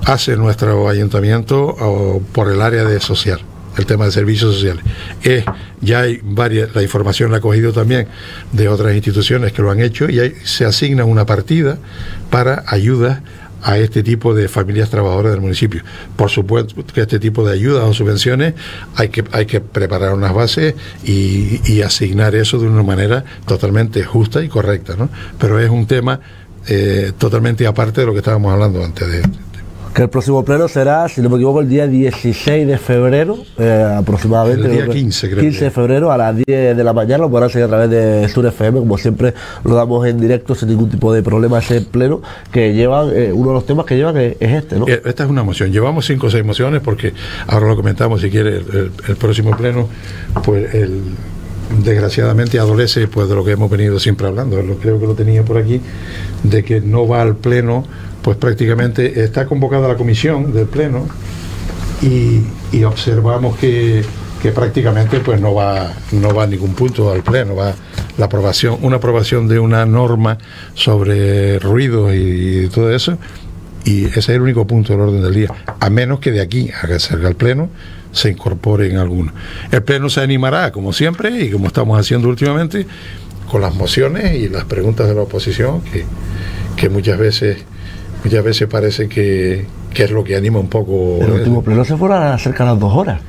hace 0.05 0.35
nuestro 0.35 0.89
ayuntamiento 0.89 2.21
por 2.31 2.51
el 2.51 2.61
área 2.61 2.83
de 2.83 2.99
social 2.99 3.41
el 3.77 3.85
tema 3.85 4.05
de 4.05 4.11
servicios 4.11 4.55
sociales. 4.55 4.83
Es, 5.23 5.45
ya 5.81 6.01
hay 6.01 6.19
varias, 6.21 6.75
la 6.75 6.83
información 6.83 7.31
la 7.31 7.37
ha 7.37 7.41
cogido 7.41 7.71
también 7.71 8.07
de 8.51 8.67
otras 8.67 8.93
instituciones 8.93 9.53
que 9.53 9.61
lo 9.61 9.71
han 9.71 9.79
hecho 9.79 10.09
y 10.09 10.35
se 10.43 10.65
asigna 10.65 11.05
una 11.05 11.25
partida 11.25 11.77
para 12.29 12.63
ayudas 12.67 13.21
a 13.61 13.77
este 13.77 14.03
tipo 14.03 14.33
de 14.33 14.47
familias 14.47 14.89
trabajadoras 14.89 15.33
del 15.33 15.41
municipio. 15.41 15.83
Por 16.15 16.29
supuesto 16.29 16.75
que 16.93 17.01
este 17.01 17.19
tipo 17.19 17.45
de 17.45 17.53
ayudas 17.53 17.83
o 17.83 17.93
subvenciones 17.93 18.53
hay 18.95 19.09
que, 19.09 19.23
hay 19.31 19.45
que 19.45 19.61
preparar 19.61 20.13
unas 20.13 20.33
bases 20.33 20.75
y, 21.03 21.79
asignar 21.79 22.35
eso 22.35 22.59
de 22.59 22.67
una 22.67 22.83
manera 22.83 23.23
totalmente 23.45 24.03
justa 24.03 24.43
y 24.43 24.49
correcta, 24.49 24.95
¿no? 24.97 25.09
Pero 25.39 25.59
es 25.59 25.69
un 25.69 25.87
tema 25.87 26.19
eh, 26.67 27.13
totalmente 27.17 27.65
aparte 27.65 28.01
de 28.01 28.07
lo 28.07 28.11
que 28.11 28.19
estábamos 28.19 28.51
hablando 28.51 28.83
antes 28.83 29.09
de, 29.09 29.21
que 29.93 30.03
el 30.03 30.09
próximo 30.09 30.43
pleno 30.45 30.67
será, 30.67 31.07
si 31.09 31.21
no 31.21 31.29
me 31.29 31.35
equivoco, 31.35 31.61
el 31.61 31.69
día 31.69 31.87
16 31.87 32.67
de 32.67 32.77
febrero, 32.77 33.37
eh, 33.57 33.95
aproximadamente. 33.97 34.67
El 34.67 34.71
día 34.71 34.87
15, 34.87 35.29
creo. 35.29 35.41
15 35.41 35.65
de 35.65 35.71
febrero 35.71 36.11
a 36.11 36.17
las 36.17 36.35
10 36.35 36.77
de 36.77 36.83
la 36.83 36.93
mañana, 36.93 37.23
lo 37.23 37.29
podrán 37.29 37.49
seguir 37.49 37.65
a 37.65 37.67
través 37.67 37.89
de 37.89 38.27
Sur 38.29 38.45
FM, 38.45 38.79
como 38.79 38.97
siempre 38.97 39.33
lo 39.63 39.75
damos 39.75 40.05
en 40.07 40.19
directo 40.19 40.53
sin 40.55 40.69
ningún 40.69 40.89
tipo 40.89 41.11
de 41.11 41.23
problema 41.23 41.59
ese 41.59 41.81
pleno, 41.81 42.21
que 42.51 42.73
llevan, 42.73 43.09
eh, 43.13 43.31
uno 43.33 43.49
de 43.49 43.53
los 43.55 43.65
temas 43.65 43.85
que 43.85 43.95
llevan 43.95 44.17
es, 44.17 44.35
este, 44.39 44.77
¿no? 44.77 44.87
Eh, 44.87 45.01
esta 45.05 45.23
es 45.23 45.29
una 45.29 45.43
moción. 45.43 45.71
Llevamos 45.71 46.05
cinco 46.05 46.27
o 46.27 46.29
seis 46.29 46.45
mociones 46.45 46.81
porque, 46.81 47.13
ahora 47.47 47.67
lo 47.67 47.75
comentamos, 47.75 48.21
si 48.21 48.29
quiere, 48.29 48.57
el, 48.57 49.15
próximo 49.17 49.55
pleno, 49.57 49.89
pues 50.43 50.73
el 50.73 51.01
desgraciadamente 51.83 52.57
adolece 52.57 53.07
pues 53.07 53.29
de 53.29 53.35
lo 53.35 53.45
que 53.45 53.51
hemos 53.51 53.69
venido 53.69 53.99
siempre 53.99 54.27
hablando, 54.27 54.57
creo 54.81 54.99
que 54.99 55.05
lo 55.05 55.13
tenía 55.13 55.43
por 55.43 55.57
aquí, 55.57 55.81
de 56.43 56.63
que 56.63 56.81
no 56.81 57.07
va 57.07 57.21
al 57.21 57.35
pleno 57.35 57.85
pues 58.29 58.37
prácticamente 58.37 59.23
está 59.23 59.47
convocada 59.47 59.87
la 59.87 59.95
comisión 59.95 60.53
del 60.53 60.67
Pleno 60.67 61.07
y, 61.99 62.83
observamos 62.83 63.57
que, 63.57 64.05
prácticamente 64.53 65.19
pues 65.19 65.41
no 65.41 65.55
va, 65.55 65.91
no 66.11 66.35
va 66.35 66.43
a 66.43 66.45
ningún 66.45 66.75
punto 66.75 67.11
al 67.11 67.23
Pleno, 67.23 67.55
va 67.55 67.73
la 68.19 68.25
aprobación, 68.25 68.77
una 68.83 68.97
aprobación 68.97 69.47
de 69.47 69.57
una 69.57 69.83
norma 69.87 70.37
sobre 70.75 71.57
ruido 71.57 72.13
y, 72.13 72.69
todo 72.71 72.93
eso, 72.93 73.17
y 73.83 74.05
ese 74.05 74.19
es 74.19 74.29
el 74.29 74.41
único 74.41 74.67
punto 74.67 74.93
del 74.93 75.01
orden 75.01 75.23
del 75.23 75.33
día, 75.33 75.51
a 75.79 75.89
menos 75.89 76.19
que 76.19 76.31
de 76.31 76.41
aquí 76.41 76.69
a 76.83 76.85
que 76.85 76.99
salga 76.99 77.29
el 77.29 77.35
Pleno 77.35 77.71
se 78.11 78.29
incorporen 78.29 78.97
algunos. 78.97 79.33
El 79.71 79.81
Pleno 79.81 80.07
se 80.07 80.21
animará, 80.21 80.71
como 80.71 80.93
siempre, 80.93 81.45
y 81.45 81.49
como 81.49 81.65
estamos 81.65 81.99
haciendo 81.99 82.29
últimamente, 82.29 82.85
con 83.49 83.61
las 83.61 83.73
mociones 83.73 84.35
y 84.35 84.49
las 84.49 84.65
preguntas 84.65 85.07
de 85.07 85.15
la 85.15 85.23
oposición, 85.23 85.81
que, 85.81 86.05
que 86.77 86.89
muchas 86.89 87.17
veces 87.17 87.65
muchas 88.23 88.43
veces 88.43 88.67
parece 88.67 89.07
que, 89.07 89.65
que 89.93 90.03
es 90.03 90.11
lo 90.11 90.23
que 90.23 90.35
anima 90.35 90.59
un 90.59 90.69
poco. 90.69 91.19
El 91.21 91.31
último 91.31 91.63
pleno 91.63 91.83
se 91.85 91.97
fueron 91.97 92.37
cerca 92.39 92.63
de 92.63 92.71
las 92.71 92.79
dos 92.79 92.93
horas. 92.93 93.21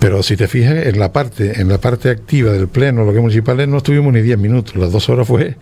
Pero 0.00 0.22
si 0.22 0.34
te 0.34 0.48
fijas 0.48 0.86
en 0.86 0.98
la 0.98 1.12
parte, 1.12 1.60
en 1.60 1.68
la 1.68 1.76
parte 1.76 2.08
activa 2.08 2.52
del 2.52 2.68
pleno, 2.68 3.04
lo 3.04 3.12
que 3.12 3.20
municipales 3.20 3.68
no 3.68 3.76
estuvimos 3.76 4.14
ni 4.14 4.22
10 4.22 4.38
minutos, 4.38 4.74
las 4.76 4.90
dos 4.92 5.10
horas 5.10 5.28
fue 5.28 5.56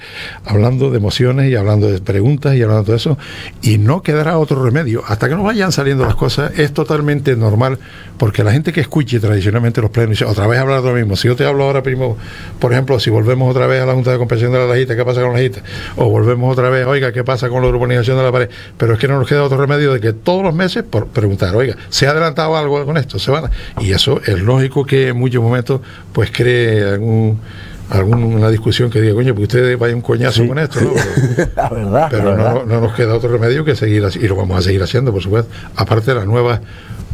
hablando 0.44 0.90
de 0.92 0.98
emociones 0.98 1.51
y 1.51 1.57
hablando 1.57 1.90
de 1.90 2.01
preguntas 2.01 2.55
y 2.55 2.62
hablando 2.62 2.92
de 2.92 2.98
eso, 2.98 3.18
y 3.62 3.79
no 3.79 4.01
quedará 4.01 4.38
otro 4.38 4.62
remedio. 4.62 5.03
Hasta 5.09 5.29
que 5.29 5.35
no 5.35 5.42
vayan 5.42 5.72
saliendo 5.72 6.05
las 6.05 6.14
cosas, 6.14 6.57
es 6.57 6.72
totalmente 6.72 7.35
normal, 7.35 7.81
porque 8.16 8.44
la 8.44 8.53
gente 8.53 8.72
que 8.72 8.81
escuche 8.81 9.18
tradicionalmente 9.18 9.81
los 9.81 9.90
plenos 9.90 10.11
dice, 10.11 10.24
otra 10.24 10.46
vez 10.46 10.61
hablar 10.61 10.83
de 10.83 10.88
lo 10.88 10.94
mismo. 10.94 11.16
Si 11.16 11.27
yo 11.27 11.35
te 11.35 11.44
hablo 11.44 11.64
ahora, 11.64 11.83
primo, 11.83 12.16
por 12.61 12.72
ejemplo, 12.72 13.01
si 13.01 13.11
volvemos 13.11 13.51
otra 13.51 13.66
vez 13.66 13.83
a 13.83 13.87
la 13.87 13.94
Junta 13.94 14.12
de 14.12 14.18
Compensación 14.18 14.53
de 14.53 14.59
la 14.61 14.66
Lajita, 14.66 14.94
¿qué 14.94 15.05
pasa 15.05 15.20
con 15.20 15.33
la 15.33 15.38
Lajita? 15.38 15.62
O 15.96 16.11
volvemos 16.11 16.53
otra 16.53 16.70
vez, 16.70 16.87
oiga, 16.87 17.12
¿qué 17.12 17.24
pasa 17.24 17.48
con 17.48 17.61
la 17.61 17.68
urbanización 17.70 18.16
de 18.16 18.22
la 18.22 18.31
pared? 18.31 18.48
Pero 18.77 18.94
es 18.94 19.01
que 19.01 19.09
no 19.09 19.18
nos 19.18 19.29
queda 19.29 19.42
otro 19.42 19.59
remedio 19.59 19.92
de 19.94 20.01
que 20.01 20.12
todos 20.12 20.44
los 20.44 20.55
meses 20.55 20.85
por 20.85 21.09
preguntar, 21.09 21.57
oiga, 21.57 21.77
¿se 21.88 22.07
ha 22.07 22.12
adelantado 22.12 22.57
algo 22.57 22.87
con 22.87 22.96
esto? 22.96 23.18
¿Se 23.18 23.33
van? 23.33 23.51
Y 23.81 23.90
eso 23.90 24.20
es 24.33 24.41
lógico 24.41 24.85
que 24.85 25.09
en 25.09 25.19
muchos 25.19 25.43
momentos 25.43 25.81
pues 26.12 26.31
cree 26.31 26.85
algún 26.85 27.41
alguna 27.91 28.51
discusión 28.51 28.91
que 28.91 29.01
diga, 29.01 29.14
coño, 29.14 29.35
pues 29.35 29.45
ustedes 29.45 29.79
vayan 29.79 29.97
un 29.97 30.03
coñazo 30.03 30.47
con 30.47 30.59
esto, 30.59 30.81
¿no? 30.81 30.93
la 31.57 31.69
verdad. 31.71 32.09
Pero 32.11 32.37
No, 32.67 32.81
nos 32.81 32.95
queda 32.95 33.14
otro 33.14 33.31
remedio 33.31 33.64
que 33.64 33.75
seguir 33.75 34.05
así, 34.05 34.19
y 34.19 34.29
lo 34.29 34.37
vamos 34.37 34.59
a 34.59 34.62
seguir 34.62 34.83
haciendo, 34.83 35.12
por 35.12 35.23
supuesto, 35.23 35.51
aparte 35.75 36.11
de 36.11 36.17
las 36.17 36.27
nuevas 36.27 36.61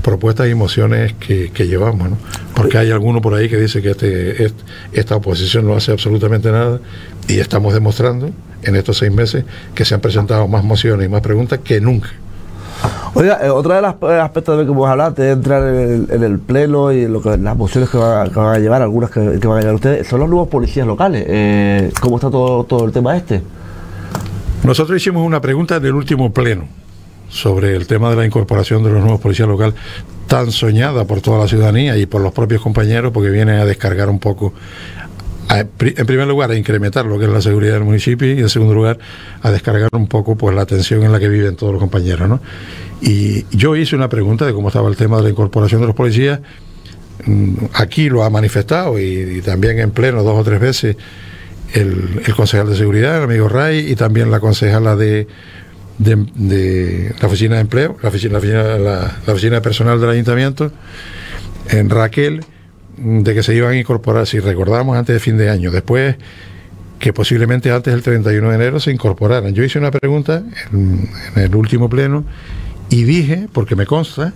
propuestas 0.03 0.49
y 0.49 0.51
emociones 0.51 1.15
que, 1.15 1.49
llevamos, 1.67 2.11
¿no? 2.11 2.19
Porque 2.55 2.77
hay 2.79 2.91
alguno 2.91 3.21
por 3.23 3.35
ahí 3.35 3.49
que 3.49 3.57
dice 3.57 3.81
que 3.81 3.93
este, 3.93 4.53
esta 4.93 5.17
oposición 5.17 5.67
no 5.67 5.77
hace 5.77 5.93
absolutamente 5.93 6.51
nada 6.51 6.81
y 7.29 7.39
estamos 7.39 7.73
demostrando 7.73 8.31
en 8.63 8.77
estos 8.77 8.99
seis 8.99 9.13
meses 9.13 9.45
que 9.75 9.85
se 9.85 9.95
han 9.95 10.01
presentado 10.01 10.47
más 10.49 10.65
mociones 10.65 11.07
y 11.07 11.09
más 11.09 11.21
preguntas 11.21 11.61
que 11.63 11.81
nunca. 11.81 12.11
Oiga, 13.15 13.39
eh, 13.43 13.49
otra 13.49 13.77
de 13.77 13.83
las 13.83 13.95
eh, 14.03 14.21
aspectos 14.21 14.59
de 14.59 14.65
que 14.65 14.73
hemos 14.73 14.89
hablado, 14.89 15.13
de 15.13 15.31
entrar 15.31 15.63
en 15.63 16.23
el, 16.23 16.39
pleno 16.39 16.93
y 16.93 17.07
lo 17.07 17.23
que, 17.23 17.37
las 17.37 17.57
mociones 17.57 17.89
que, 17.89 17.97
van 17.97 18.31
a 18.37 18.59
llevar, 18.59 18.83
algunas 18.83 19.11
que, 19.11 19.21
van 19.21 19.59
a 19.59 19.61
llevar 19.61 19.75
ustedes, 19.75 20.07
son 20.07 20.21
los 20.21 20.29
nuevos 20.29 20.49
policías 20.49 20.87
locales. 20.87 21.25
Eh, 21.29 21.93
¿Cómo 22.01 22.17
está 22.17 22.31
todo, 22.31 22.65
todo 22.65 22.85
el 22.85 22.93
tema 22.93 23.17
este? 23.17 23.43
Nosotros 24.65 24.97
hicimos 24.97 25.25
una 25.25 25.41
pregunta 25.41 25.77
en 25.77 25.85
el 25.85 25.95
último 25.95 26.33
pleno 26.33 26.65
sobre 27.29 27.77
el 27.77 27.87
tema 27.87 28.11
de 28.11 28.17
la 28.17 28.27
incorporación 28.27 28.83
de 28.83 28.91
los 28.91 29.01
nuevos 29.01 29.21
policías 29.21 29.49
locales, 29.49 29.75
tan 30.27 30.51
soñada 30.51 31.05
por 31.05 31.21
toda 31.21 31.39
la 31.39 31.49
ciudadanía 31.49 31.97
y 31.97 32.07
por 32.07 32.21
los 32.21 32.33
propios 32.33 32.63
compañeros, 32.63 33.13
porque 33.13 33.31
viene 33.31 33.53
a 33.53 33.65
descargar 33.65 34.09
un 34.09 34.19
poco 34.19 34.53
en 35.51 36.07
primer 36.07 36.27
lugar, 36.27 36.51
a 36.51 36.57
incrementar 36.57 37.05
lo 37.05 37.19
que 37.19 37.27
es 37.27 37.31
la 37.31 37.41
seguridad 37.41 37.75
del 37.75 37.85
municipio 37.85 38.33
y 38.33 38.41
en 38.41 38.49
segundo 38.49 38.75
lugar, 38.75 38.99
a 39.43 39.51
descargar 39.51 39.91
un 39.93 40.07
poco 40.07 40.37
pues 40.37 40.55
la 40.55 40.67
tensión 40.67 41.03
en 41.03 41.13
la 41.13 41.21
que 41.21 41.29
viven 41.29 41.57
todos 41.57 41.73
los 41.73 41.81
compañeros. 41.81 42.29
¿no? 42.29 42.41
Y 43.01 43.45
yo 43.57 43.77
hice 43.77 43.97
una 43.97 44.09
pregunta 44.09 44.47
de 44.47 44.53
cómo 44.53 44.69
estaba 44.69 44.89
el 44.89 44.97
tema 44.97 45.19
de 45.19 45.25
la 45.25 45.29
incorporación 45.31 45.81
de 45.81 45.87
los 45.87 45.97
policías. 45.97 46.41
Mm, 47.27 47.55
aquí 47.75 48.09
lo 48.09 48.25
ha 48.25 48.31
manifestado 48.31 48.99
y, 48.99 49.41
también 49.43 49.79
en 49.79 49.91
pleno 49.91 50.23
dos 50.23 50.39
o 50.39 50.45
tres 50.45 50.61
veces 50.61 50.97
el, 51.73 52.23
concejal 52.37 52.69
de 52.71 52.77
seguridad, 52.77 53.19
el 53.19 53.25
amigo 53.25 53.49
Ray, 53.49 53.91
y 53.91 53.97
también 53.97 54.31
la 54.31 54.41
concejala 54.41 54.97
de, 54.97 55.27
de, 55.99 57.15
la 57.21 57.27
oficina 57.27 57.57
de 57.57 57.61
empleo, 57.61 57.97
la 58.03 58.09
oficina, 58.09 58.39
la 58.39 59.15
oficina 59.27 59.57
de 59.57 59.61
personal 59.61 60.01
del 60.01 60.11
ayuntamiento, 60.11 60.73
en 61.69 61.91
Raquel 61.91 62.45
de 62.97 63.35
que 63.35 63.43
se 63.43 63.55
iban 63.55 63.73
a 63.73 63.77
incorporar, 63.79 64.27
si 64.27 64.41
recordamos, 64.41 64.97
antes 64.97 65.15
de 65.15 65.21
fin 65.21 65.37
de 65.37 65.51
año. 65.51 65.71
Después 65.71 66.17
que 66.99 67.13
posiblemente 67.13 67.71
antes 67.71 67.93
del 67.93 68.03
31 68.03 68.49
de 68.49 68.55
enero 68.55 68.81
se 68.81 68.91
incorporaran. 68.91 69.53
Yo 69.53 69.63
hice 69.63 69.79
una 69.79 69.91
pregunta 69.91 70.43
en, 70.73 71.11
el 71.37 71.55
último 71.55 71.91
pleno 71.91 72.25
y 72.89 73.05
dije, 73.05 73.47
porque 73.53 73.77
me 73.77 73.85
consta, 73.85 74.33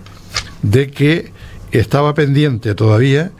de 0.61 0.91
que 0.91 1.31
estaba 1.71 2.13
pendiente 2.13 2.75
todavía 2.75 3.31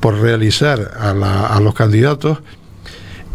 por 0.00 0.18
realizar 0.18 0.92
a, 0.98 1.60
los 1.60 1.74
candidatos 1.74 2.38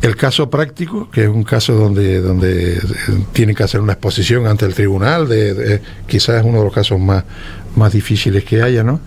el 0.02 0.16
caso 0.16 0.50
práctico, 0.50 1.12
que 1.12 1.24
es 1.24 1.30
un 1.30 1.44
caso 1.44 1.74
donde, 1.74 2.22
donde 2.22 2.82
tienen 3.34 3.56
que 3.56 3.64
hacer 3.64 3.82
una 3.82 3.94
exposición 3.94 4.48
ante 4.48 4.66
el 4.66 4.74
tribunal, 4.74 5.28
de, 5.28 5.82
quizás 6.08 6.40
es 6.40 6.44
uno 6.44 6.60
de 6.60 6.64
los 6.64 6.74
casos 6.74 7.00
más, 7.00 7.24
más 7.76 7.92
difíciles 7.94 8.44
que 8.46 8.64
haya, 8.64 8.84
¿no? 8.84 9.00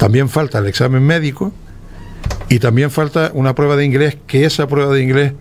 También 0.00 0.30
falta 0.30 0.60
el 0.60 0.66
examen 0.66 1.02
médico 1.02 1.52
y 2.48 2.58
también 2.58 2.90
falta 2.90 3.32
una 3.34 3.54
prueba 3.54 3.76
de 3.76 3.84
inglés, 3.84 4.16
que 4.26 4.46
esa 4.46 4.66
prueba 4.66 4.94
de 4.94 5.02
inglés 5.02 5.34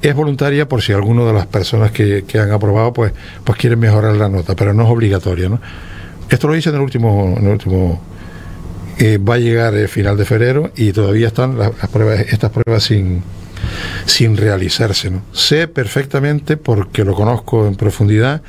es 0.00 0.14
voluntaria 0.14 0.68
por 0.68 0.82
si 0.82 0.92
alguno 0.92 1.26
de 1.26 1.32
las 1.32 1.48
personas 1.48 1.90
que, 1.90 2.24
han 2.34 2.52
aprobado 2.52 2.92
pues, 2.92 3.12
pues 3.42 3.58
quieren 3.58 3.80
mejorar 3.80 4.14
la 4.14 4.28
nota, 4.28 4.54
pero 4.54 4.72
no 4.72 4.84
es 4.84 4.88
obligatoria. 4.88 5.48
¿no? 5.48 5.60
Esto 6.30 6.46
lo 6.46 6.54
hice 6.54 6.68
en 6.68 6.76
el 6.76 6.80
último, 6.80 7.34
último 7.34 8.00
eh, 9.00 9.18
va 9.18 9.34
a 9.34 9.38
llegar 9.38 9.74
el 9.74 9.88
final 9.88 10.16
de 10.16 10.24
febrero 10.24 10.70
y 10.76 10.92
todavía 10.92 11.26
están 11.26 11.58
las, 11.58 11.72
pruebas, 11.90 12.20
estas 12.20 12.52
pruebas 12.52 12.84
sin, 12.84 13.24
sin 14.06 14.36
realizarse. 14.36 15.10
¿no? 15.10 15.22
Sé 15.32 15.66
perfectamente, 15.66 16.56
porque 16.56 17.04
lo 17.04 17.14
conozco 17.14 17.66
en 17.66 17.74
profundidad, 17.74 18.42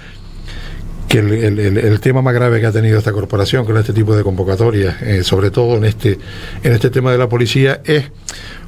que 1.10 1.20
el, 1.20 2.00
tema 2.02 2.22
más 2.22 2.36
grave 2.36 2.62
que 2.62 2.68
ha 2.68 2.72
tenido 2.72 3.00
esta 3.00 3.12
corporación 3.12 3.66
con 3.66 3.76
este 3.78 3.94
tipo 3.94 4.16
de 4.16 4.24
convocatorias, 4.24 5.02
eh, 5.02 5.24
sobre 5.24 5.50
todo 5.50 5.78
en 5.78 5.86
este, 5.86 6.20
en 6.64 6.72
este 6.72 6.92
tema 6.92 7.12
de 7.12 7.18
la 7.18 7.28
policía, 7.28 7.82
es 7.84 8.12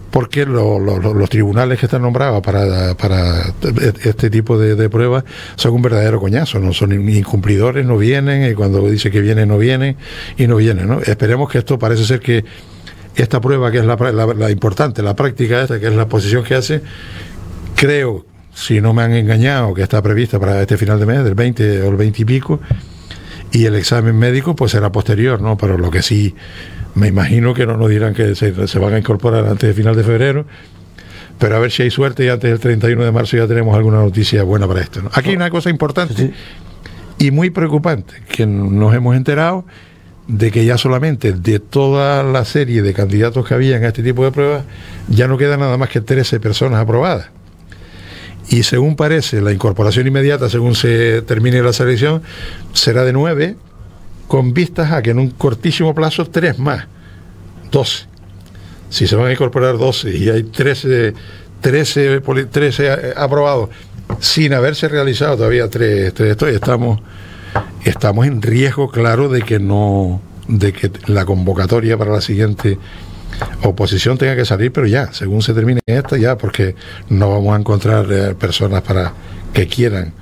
porque 0.10 0.46
los 0.46 1.30
tribunales 1.30 1.80
que 1.80 1.86
están 1.86 2.02
nombrados 2.02 2.42
para, 2.42 2.96
para 2.96 3.54
este 4.04 4.30
tipo 4.30 4.58
de, 4.58 4.90
pruebas 4.90 5.24
son 5.56 5.74
un 5.74 5.82
verdadero 5.82 6.20
coñazo, 6.20 6.60
no 6.60 6.74
son 6.74 7.10
incumplidores, 7.10 7.86
no 7.86 7.98
vienen, 7.98 8.52
y 8.52 8.56
cuando 8.56 8.90
dice 8.90 9.10
que 9.10 9.22
vienen, 9.22 9.48
no 9.48 9.58
vienen, 9.58 9.96
y 10.36 10.48
no 10.48 10.58
vienen. 10.58 10.88
¿no? 10.88 11.00
Esperemos 11.00 11.50
que 11.50 11.60
esto 11.60 11.80
parece 11.80 12.04
ser 12.06 12.20
que 12.20 12.44
esta 13.16 13.40
prueba, 13.40 13.72
que 13.72 13.78
es 13.78 13.86
la, 13.86 13.96
la, 13.96 14.52
importante, 14.52 15.02
la 15.02 15.16
práctica 15.16 15.62
esta, 15.62 15.80
que 15.80 15.88
es 15.88 15.96
la 15.96 16.08
posición 16.08 16.44
que 16.44 16.56
hace, 16.56 16.82
creo, 17.76 18.26
si 18.54 18.82
no 18.82 18.94
me 18.94 19.04
han 19.04 19.14
engañado, 19.14 19.74
que 19.74 19.82
está 19.82 20.02
prevista 20.02 20.40
para 20.40 20.62
este 20.62 20.78
final 20.78 21.00
de 21.00 21.06
mes, 21.06 21.24
del 21.24 21.36
20 21.36 21.82
o 21.84 21.90
el 21.90 21.96
20 21.96 22.22
y 22.22 22.26
pico, 22.26 22.60
y 23.52 23.66
el 23.66 23.76
examen 23.76 24.18
médico 24.18 24.56
pues 24.56 24.72
será 24.72 24.92
posterior, 24.92 25.42
¿no? 25.42 25.58
Pero 25.58 25.78
lo 25.78 25.92
que 25.92 26.02
sí 26.02 26.36
me 26.96 27.08
imagino 27.08 27.54
que 27.54 27.66
no 27.66 27.78
nos 27.78 27.90
dirán 27.90 28.14
que 28.14 28.36
se, 28.36 28.52
van 28.52 28.94
a 28.94 28.98
incorporar 28.98 29.46
antes 29.46 29.68
del 29.68 29.74
final 29.74 29.96
de 29.96 30.04
febrero, 30.04 30.46
pero 31.38 31.56
a 31.56 31.60
ver 31.60 31.72
si 31.72 31.84
hay 31.84 31.92
suerte 31.92 32.26
y 32.26 32.30
antes 32.30 32.50
del 32.50 32.60
31 32.60 33.04
de 33.04 33.12
marzo 33.12 33.38
ya 33.38 33.48
tenemos 33.48 33.76
alguna 33.76 33.98
noticia 33.98 34.44
buena 34.44 34.68
para 34.68 34.82
esto. 34.82 35.02
Aquí 35.14 35.30
hay 35.30 35.36
una 35.36 35.50
cosa 35.50 35.70
importante 35.70 36.34
y 37.18 37.32
muy 37.32 37.50
preocupante, 37.50 38.16
que 38.30 38.46
nos 38.46 38.94
hemos 38.94 39.16
enterado 39.16 39.66
de 40.28 40.52
que 40.52 40.66
ya 40.66 40.78
solamente 40.78 41.34
de 41.34 41.60
toda 41.60 42.24
la 42.24 42.46
serie 42.46 42.82
de 42.82 42.94
candidatos 42.94 43.46
que 43.48 43.54
había 43.54 43.78
en 43.78 43.86
este 43.86 44.04
tipo 44.04 44.24
de 44.24 44.32
pruebas, 44.32 44.64
ya 45.10 45.28
no 45.28 45.38
quedan 45.38 45.60
nada 45.60 45.78
más 45.78 45.90
que 45.90 46.00
13 46.00 46.40
personas 46.40 46.80
aprobadas. 46.80 47.30
Y 48.52 48.64
según 48.64 48.98
parece, 48.98 49.42
la 49.42 49.54
incorporación 49.54 50.08
inmediata, 50.08 50.50
según 50.50 50.76
se 50.76 51.22
termine 51.22 51.64
la 51.64 51.72
selección, 51.72 52.22
será 52.74 53.06
de 53.06 53.14
9 53.14 53.56
con 54.28 54.54
vistas 54.54 54.92
a 54.92 55.02
que 55.02 55.12
en 55.12 55.20
un 55.20 55.30
cortísimo 55.30 55.96
plazo 55.96 56.26
tres 56.26 56.60
más, 56.60 56.86
12. 57.72 58.06
Si 58.90 59.08
se 59.08 59.16
van 59.16 59.28
a 59.28 59.32
incorporar 59.32 59.78
12 59.78 60.18
y 60.18 60.30
hay 60.30 60.44
13, 60.44 61.14
13, 61.62 62.22
13 62.52 63.14
aprobados 63.16 63.70
sin 64.20 64.54
haberse 64.54 64.90
realizado 64.90 65.38
todavía 65.38 65.70
tres, 65.70 66.14
tres 66.14 66.36
estamos, 66.42 67.00
estamos 67.86 68.28
en 68.28 68.42
riesgo 68.42 68.90
claro 68.90 69.30
de 69.30 69.44
que 69.44 69.60
no 69.60 70.22
de 70.50 70.74
que 70.74 70.92
la 71.06 71.24
convocatoria 71.24 71.98
para 71.98 72.12
la 72.12 72.22
siguiente 72.22 72.78
oposición 73.64 74.18
tenga 74.18 74.36
que 74.36 74.46
salir, 74.46 74.72
pero 74.72 74.88
ya, 74.88 75.12
según 75.14 75.42
se 75.42 75.54
termine 75.54 75.82
esta, 75.86 76.18
ya, 76.18 76.38
porque 76.38 76.76
no 77.10 77.30
vamos 77.30 77.56
a 77.56 77.60
encontrar 77.60 78.06
eh, 78.12 78.36
personas 78.36 78.82
para 78.82 79.14
que 79.54 79.68
quieran, 79.68 80.14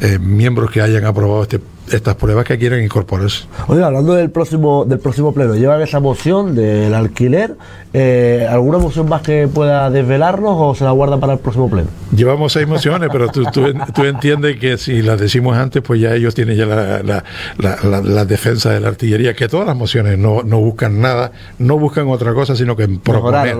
eh, 0.00 0.18
miembros 0.18 0.70
que 0.70 0.80
hayan 0.80 1.04
aprobado 1.04 1.42
este 1.42 1.60
estas 1.90 2.14
pruebas 2.16 2.44
que 2.44 2.58
quieren 2.58 2.84
incorporarse. 2.84 3.44
Oiga, 3.68 3.86
hablando 3.86 4.14
del 4.14 4.30
próximo 4.30 4.84
del 4.84 4.98
próximo 4.98 5.32
pleno, 5.32 5.54
llevan 5.54 5.80
esa 5.82 6.00
moción 6.00 6.54
del 6.54 6.94
alquiler. 6.94 7.56
Eh, 7.92 8.46
¿Alguna 8.48 8.78
moción 8.78 9.08
más 9.08 9.22
que 9.22 9.48
pueda 9.48 9.90
desvelarnos 9.90 10.54
o 10.56 10.74
se 10.76 10.84
la 10.84 10.92
guarda 10.92 11.18
para 11.18 11.32
el 11.32 11.38
próximo 11.40 11.68
pleno? 11.68 11.88
Llevamos 12.14 12.52
seis 12.52 12.68
mociones, 12.68 13.08
pero 13.10 13.28
tú, 13.28 13.44
tú, 13.52 14.04
entiendes 14.04 14.58
que 14.58 14.78
si 14.78 15.02
las 15.02 15.18
decimos 15.18 15.56
antes, 15.56 15.82
pues 15.82 16.00
ya 16.00 16.14
ellos 16.14 16.34
tienen 16.34 16.56
ya 16.56 16.66
la, 16.66 17.24
la, 17.58 18.24
defensa 18.24 18.70
de 18.70 18.80
la 18.80 18.88
artillería, 18.88 19.34
que 19.34 19.48
todas 19.48 19.66
las 19.66 19.76
mociones 19.76 20.18
no, 20.18 20.42
no 20.44 20.60
buscan 20.60 21.00
nada, 21.00 21.32
no 21.58 21.78
buscan 21.78 22.08
otra 22.08 22.32
cosa, 22.32 22.54
sino 22.54 22.76
que 22.76 22.84
en 22.84 23.00
proponer, 23.00 23.56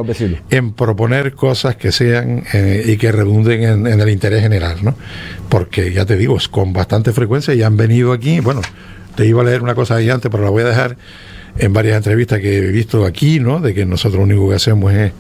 en 0.51 0.73
proponer 0.75 1.35
cosas 1.35 1.75
que 1.75 1.91
sean 1.91 2.45
eh, 2.53 2.85
y 2.87 2.97
que 2.99 3.11
redunden 3.11 3.63
en, 3.65 3.87
en 3.87 4.01
el 4.01 4.09
interés 4.11 4.43
general, 4.43 4.79
¿no? 4.83 4.95
Porque 5.49 5.93
ya 5.93 6.07
te 6.07 6.17
digo, 6.17 6.37
es 6.37 6.49
con 6.49 6.73
bastante 6.73 7.13
frecuencia 7.13 7.53
y 7.55 7.65
han 7.65 7.77
venido 7.77 8.13
aquí 8.13 8.20
bueno, 8.41 8.61
te 9.17 9.27
iba 9.27 9.43
a 9.43 9.45
leer 9.45 9.63
una 9.63 9.75
cosa 9.75 9.97
ahí 9.97 10.11
antes, 10.11 10.31
pero 10.31 10.45
la 10.45 10.51
voy 10.51 10.63
a 10.63 10.67
dejar 10.67 10.97
en 11.59 11.73
varias 11.73 11.97
entrevistas 11.97 12.41
que 12.41 12.59
he 12.59 12.71
visto 12.73 13.05
aquí, 13.05 13.41
¿no? 13.41 13.61
De 13.61 13.75
que 13.75 13.85
nosotros 13.85 14.19
lo 14.19 14.25
único 14.25 14.49
que 14.49 14.55
hacemos 14.55 14.93
es, 14.93 15.13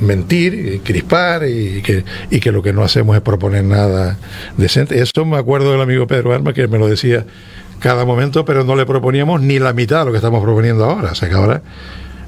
mentir, 0.00 0.80
crispar 0.84 1.48
y 1.48 1.82
que, 1.82 2.04
y 2.30 2.38
que 2.40 2.52
lo 2.52 2.62
que 2.62 2.72
no 2.72 2.84
hacemos 2.84 3.16
es 3.16 3.22
proponer 3.22 3.64
nada 3.64 4.16
decente. 4.56 5.00
Eso 5.00 5.24
me 5.24 5.38
acuerdo 5.38 5.72
del 5.72 5.80
amigo 5.80 6.06
Pedro 6.06 6.32
Arma 6.32 6.52
que 6.52 6.68
me 6.68 6.78
lo 6.78 6.86
decía 6.86 7.24
cada 7.80 8.04
momento, 8.04 8.44
pero 8.44 8.64
no 8.64 8.76
le 8.76 8.86
proponíamos 8.86 9.40
ni 9.40 9.58
la 9.58 9.72
mitad 9.72 10.00
de 10.00 10.04
lo 10.06 10.10
que 10.12 10.18
estamos 10.18 10.42
proponiendo 10.42 10.84
ahora. 10.84 11.12
O 11.12 11.14
sea 11.14 11.28
que 11.28 11.34
ahora 11.34 11.62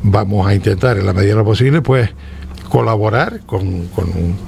vamos 0.03 0.47
a 0.47 0.55
intentar, 0.55 0.99
en 0.99 1.07
la 1.07 1.13
medida 1.13 1.33
de 1.33 1.37
lo 1.37 1.45
posible, 1.45 1.83
pues 1.83 2.11
colaborar 2.73 3.41
con, 3.45 3.89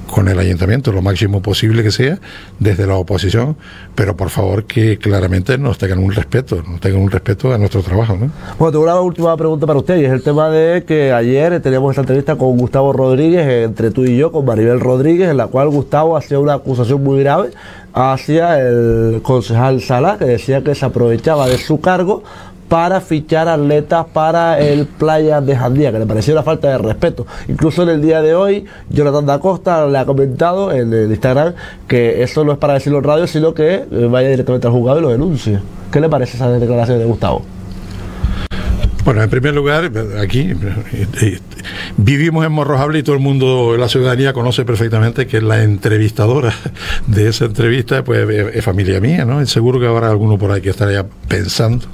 con, 0.07 0.29
el 0.29 0.39
ayuntamiento 0.39 0.93
lo 0.93 1.03
máximo 1.03 1.43
posible 1.43 1.83
que 1.83 1.91
sea 1.91 2.19
desde 2.59 2.87
la 2.87 2.95
oposición, 2.95 3.55
pero 3.95 4.17
por 4.17 4.31
favor 4.31 4.65
que 4.65 4.97
claramente 4.97 5.59
nos 5.59 5.77
tengan 5.77 5.99
un 5.99 6.11
respeto, 6.11 6.63
nos 6.67 6.81
tengan 6.81 7.03
un 7.03 7.11
respeto 7.11 7.53
a 7.53 7.59
nuestro 7.59 7.83
trabajo. 7.83 8.17
¿no? 8.19 8.31
Bueno, 8.59 8.73
tengo 8.73 8.85
una 8.85 8.99
última 8.99 9.37
pregunta 9.37 9.67
para 9.67 9.79
usted 9.79 9.99
y 9.99 10.07
es 10.07 10.11
el 10.13 10.23
tema 10.23 10.49
de 10.49 10.85
que 10.85 11.13
ayer 11.13 11.61
teníamos 11.61 11.91
esta 11.91 12.01
entrevista 12.01 12.37
con 12.37 12.57
Gustavo 12.57 12.95
Rodríguez, 12.95 13.47
entre 13.67 13.91
tú 13.91 14.05
y 14.05 14.17
yo, 14.17 14.33
con 14.33 14.47
Maribel 14.47 14.81
Rodríguez, 14.81 15.29
en 15.29 15.37
la 15.37 15.49
cual 15.49 15.69
Gustavo 15.69 16.17
hacía 16.17 16.39
una 16.39 16.55
acusación 16.55 17.05
muy 17.05 17.21
grave 17.21 17.51
hacia 17.93 18.59
el 18.59 19.21
concejal 19.23 19.83
Sala, 19.83 20.17
que 20.19 20.25
decía 20.25 20.65
que 20.65 20.75
se 20.75 20.87
aprovechaba 20.87 21.47
de 21.47 21.59
su 21.59 21.79
cargo 21.79 22.23
para 22.69 23.01
fichar 23.01 23.49
atletas 23.49 24.07
para 24.13 24.59
el 24.59 24.87
Playa 24.87 25.41
de 25.41 25.57
Jandía, 25.57 25.93
que 25.93 25.99
le 25.99 26.07
pareció 26.07 26.35
una 26.35 26.43
falta 26.43 26.69
de 26.69 26.79
respeto. 26.79 27.27
Incluso 27.49 27.83
en 27.83 27.91
el 27.91 28.03
día 28.03 28.23
de 28.23 28.35
hoy, 28.35 28.65
Jonathan 28.91 29.27
da 29.27 29.39
Costa 29.39 29.87
le 29.87 29.99
ha 29.99 30.07
comentado 30.07 30.73
en 30.73 30.93
el 30.93 31.11
Instagram 31.11 31.55
que 31.87 32.23
eso 32.23 32.45
no 32.45 32.53
es 32.53 32.59
para 32.59 32.75
decirlo 32.75 32.99
en 32.99 33.05
radio, 33.05 33.27
sino 33.27 33.55
que 33.55 33.85
vaya 34.11 34.29
directamente 34.29 34.67
al 34.67 34.73
juzgado 34.73 34.99
y 34.99 35.03
lo 35.03 35.09
denuncie. 35.11 35.61
¿Qué 35.93 36.01
le 36.01 36.09
parece 36.09 36.37
esa 36.37 36.51
declaración 36.51 36.99
de 36.99 37.05
Gustavo? 37.05 37.43
Bueno, 39.05 39.23
en 39.23 39.29
primer 39.29 39.55
lugar, 39.55 39.91
aquí 40.19 40.55
eh, 41.21 41.39
vivimos 41.99 42.47
en 42.47 42.53
Morrojable 42.53 43.01
y 43.01 43.03
todo 43.03 43.15
el 43.15 43.21
mundo, 43.21 43.77
la 43.77 43.89
ciudadanía 43.89 44.33
conoce 44.33 44.65
perfectamente 44.65 45.27
que 45.27 45.43
la 45.43 45.63
entrevistadora 45.63 46.55
de 47.07 47.29
esa 47.29 47.45
entrevista 47.45 48.03
pues 48.03 48.27
es 48.55 48.65
familia 48.65 49.01
mía, 49.01 49.27
¿no? 49.27 49.45
Seguro 49.47 49.79
que 49.79 49.87
habrá 49.87 50.09
alguno 50.09 50.39
por 50.39 50.51
ahí 50.53 50.63
que 50.63 50.71
estaría 50.71 51.05
pensando 51.29 51.87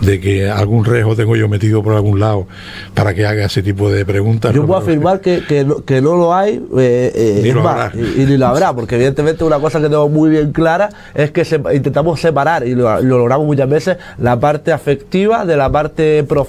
de 0.00 0.20
que 0.20 0.50
algún 0.50 0.84
riesgo 0.84 1.16
tengo 1.16 1.34
yo 1.36 1.48
metido 1.48 1.82
por 1.82 1.94
algún 1.94 2.20
lado 2.20 2.46
para 2.94 3.14
que 3.14 3.26
haga 3.26 3.44
ese 3.44 3.62
tipo 3.62 3.90
de 3.90 4.04
preguntas. 4.04 4.54
Yo 4.54 4.66
puedo 4.66 4.78
afirmar 4.78 5.20
que, 5.20 5.42
que, 5.46 5.64
no, 5.64 5.84
que, 5.84 6.00
no, 6.00 6.16
lo 6.16 6.34
hay 6.34 6.62
eh, 6.78 7.12
eh 7.14 7.40
ni 7.42 7.52
lo 7.52 7.68
habrá. 7.68 7.92
Y, 7.94 8.26
ni 8.26 8.36
lo 8.36 8.46
habrá, 8.46 8.72
porque 8.72 8.94
evidentemente 8.96 9.42
una 9.44 9.58
cosa 9.58 9.80
que 9.80 9.88
tengo 9.88 10.08
muy 10.08 10.30
bien 10.30 10.52
clara 10.52 10.90
es 11.14 11.30
que 11.30 11.44
intentamos 11.74 12.20
separar, 12.20 12.66
y 12.66 12.74
lo, 12.74 13.00
logramos 13.00 13.46
muchas 13.46 13.68
veces, 13.68 13.96
la 14.18 14.38
parte 14.38 14.72
afectiva 14.72 15.44
de 15.44 15.56
la 15.56 15.70
parte 15.70 16.22
profesional. 16.24 16.43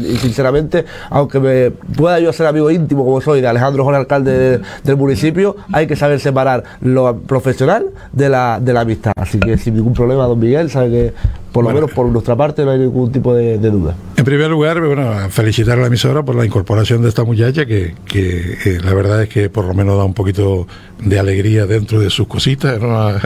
Y 0.00 0.16
sinceramente, 0.16 0.84
aunque 1.10 1.40
me 1.40 1.70
pueda 1.70 2.18
yo 2.20 2.32
ser 2.32 2.46
amigo 2.46 2.70
íntimo 2.70 3.04
como 3.04 3.20
soy 3.20 3.40
de 3.40 3.48
Alejandro 3.48 3.84
Jorge, 3.84 4.00
alcalde 4.00 4.60
del 4.84 4.96
municipio, 4.96 5.56
hay 5.72 5.86
que 5.86 5.96
saber 5.96 6.20
separar 6.20 6.64
lo 6.80 7.16
profesional 7.18 7.86
de 8.12 8.28
la, 8.28 8.60
de 8.60 8.72
la 8.72 8.80
amistad. 8.80 9.12
Así 9.16 9.38
que 9.38 9.58
sin 9.58 9.74
ningún 9.74 9.94
problema, 9.94 10.24
don 10.24 10.38
Miguel, 10.38 10.70
sabe 10.70 10.90
que 10.90 11.12
por 11.52 11.64
lo 11.64 11.70
menos 11.70 11.90
por 11.90 12.06
nuestra 12.06 12.36
parte 12.36 12.64
no 12.64 12.70
hay 12.70 12.78
ningún 12.78 13.10
tipo 13.10 13.34
de, 13.34 13.58
duda. 13.58 13.94
En 14.16 14.24
primer 14.24 14.50
lugar, 14.50 14.80
bueno, 14.80 15.28
felicitar 15.30 15.78
a 15.78 15.80
la 15.80 15.88
emisora 15.88 16.22
por 16.22 16.34
la 16.34 16.44
incorporación 16.44 17.02
de 17.02 17.08
esta 17.08 17.24
muchacha 17.24 17.66
que, 17.66 17.94
que 18.06 18.56
eh, 18.64 18.78
la 18.82 18.94
verdad 18.94 19.22
es 19.22 19.28
que 19.28 19.50
por 19.50 19.64
lo 19.64 19.74
menos 19.74 19.96
da 19.96 20.04
un 20.04 20.14
poquito 20.14 20.66
de 21.00 21.18
alegría 21.18 21.66
dentro 21.66 22.00
de 22.00 22.10
sus 22.10 22.26
cositas 22.26 22.80
a, 22.82 23.20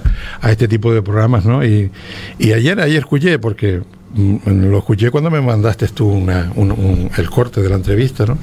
este 0.51 0.69
tipo 0.69 0.93
de 0.93 1.03
programas, 1.03 1.45
¿no? 1.45 1.65
Y, 1.65 1.91
y 2.39 2.53
ayer, 2.53 2.81
ayer 2.81 2.99
escuché, 2.99 3.39
porque 3.39 3.83
lo 4.14 4.79
escuché 4.79 5.11
cuando 5.11 5.31
me 5.31 5.40
mandaste 5.40 5.88
tú 5.88 6.09
una, 6.09 6.53
el 7.16 7.31
corte 7.31 7.61
de 7.61 7.68
la 7.68 7.77
entrevista, 7.77 8.27
¿no? 8.27 8.38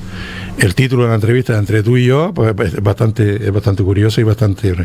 el 0.57 0.75
título 0.75 1.03
de 1.03 1.09
la 1.09 1.15
entrevista 1.15 1.57
entre 1.57 1.81
tú 1.81 1.97
y 1.97 2.05
yo 2.05 2.33
pues, 2.33 2.53
es 2.73 2.83
bastante 2.83 3.35
es 3.35 3.51
bastante 3.51 3.83
curioso 3.83 4.21
y 4.21 4.23
bastante 4.23 4.75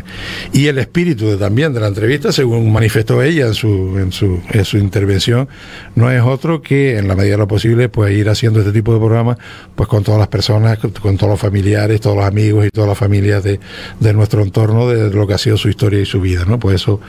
y 0.53 0.67
el 0.67 0.77
espíritu 0.77 1.37
también 1.37 1.73
de 1.73 1.79
la 1.79 1.87
entrevista 1.87 2.31
según 2.31 2.71
manifestó 2.71 3.21
ella 3.21 3.47
en 3.47 3.53
su 3.53 3.97
en 3.99 4.11
su 4.11 4.41
en 4.49 4.65
su 4.65 4.77
intervención 4.77 5.47
no 5.95 6.09
es 6.09 6.21
otro 6.21 6.61
que 6.61 6.97
en 6.97 7.07
la 7.07 7.15
medida 7.15 7.33
de 7.33 7.37
lo 7.37 7.47
posible 7.47 7.89
pues 7.89 8.13
ir 8.13 8.29
haciendo 8.29 8.59
este 8.59 8.71
tipo 8.71 8.93
de 8.93 8.99
programas 8.99 9.37
pues 9.75 9.87
con 9.87 10.03
todas 10.03 10.19
las 10.19 10.29
personas 10.29 10.79
con, 10.79 10.91
todos 10.91 11.29
los 11.29 11.39
familiares 11.39 12.01
todos 12.01 12.15
los 12.15 12.25
amigos 12.25 12.65
y 12.65 12.69
todas 12.69 12.87
las 12.87 12.97
familias 12.97 13.43
de, 13.43 13.59
de 13.99 14.13
nuestro 14.13 14.41
entorno 14.41 14.87
de 14.87 15.09
lo 15.11 15.27
que 15.27 15.33
ha 15.33 15.37
sido 15.37 15.57
su 15.57 15.69
historia 15.69 15.99
y 15.99 16.05
su 16.05 16.21
vida 16.21 16.45
no 16.45 16.59
pues 16.59 16.81
eso 16.81 16.99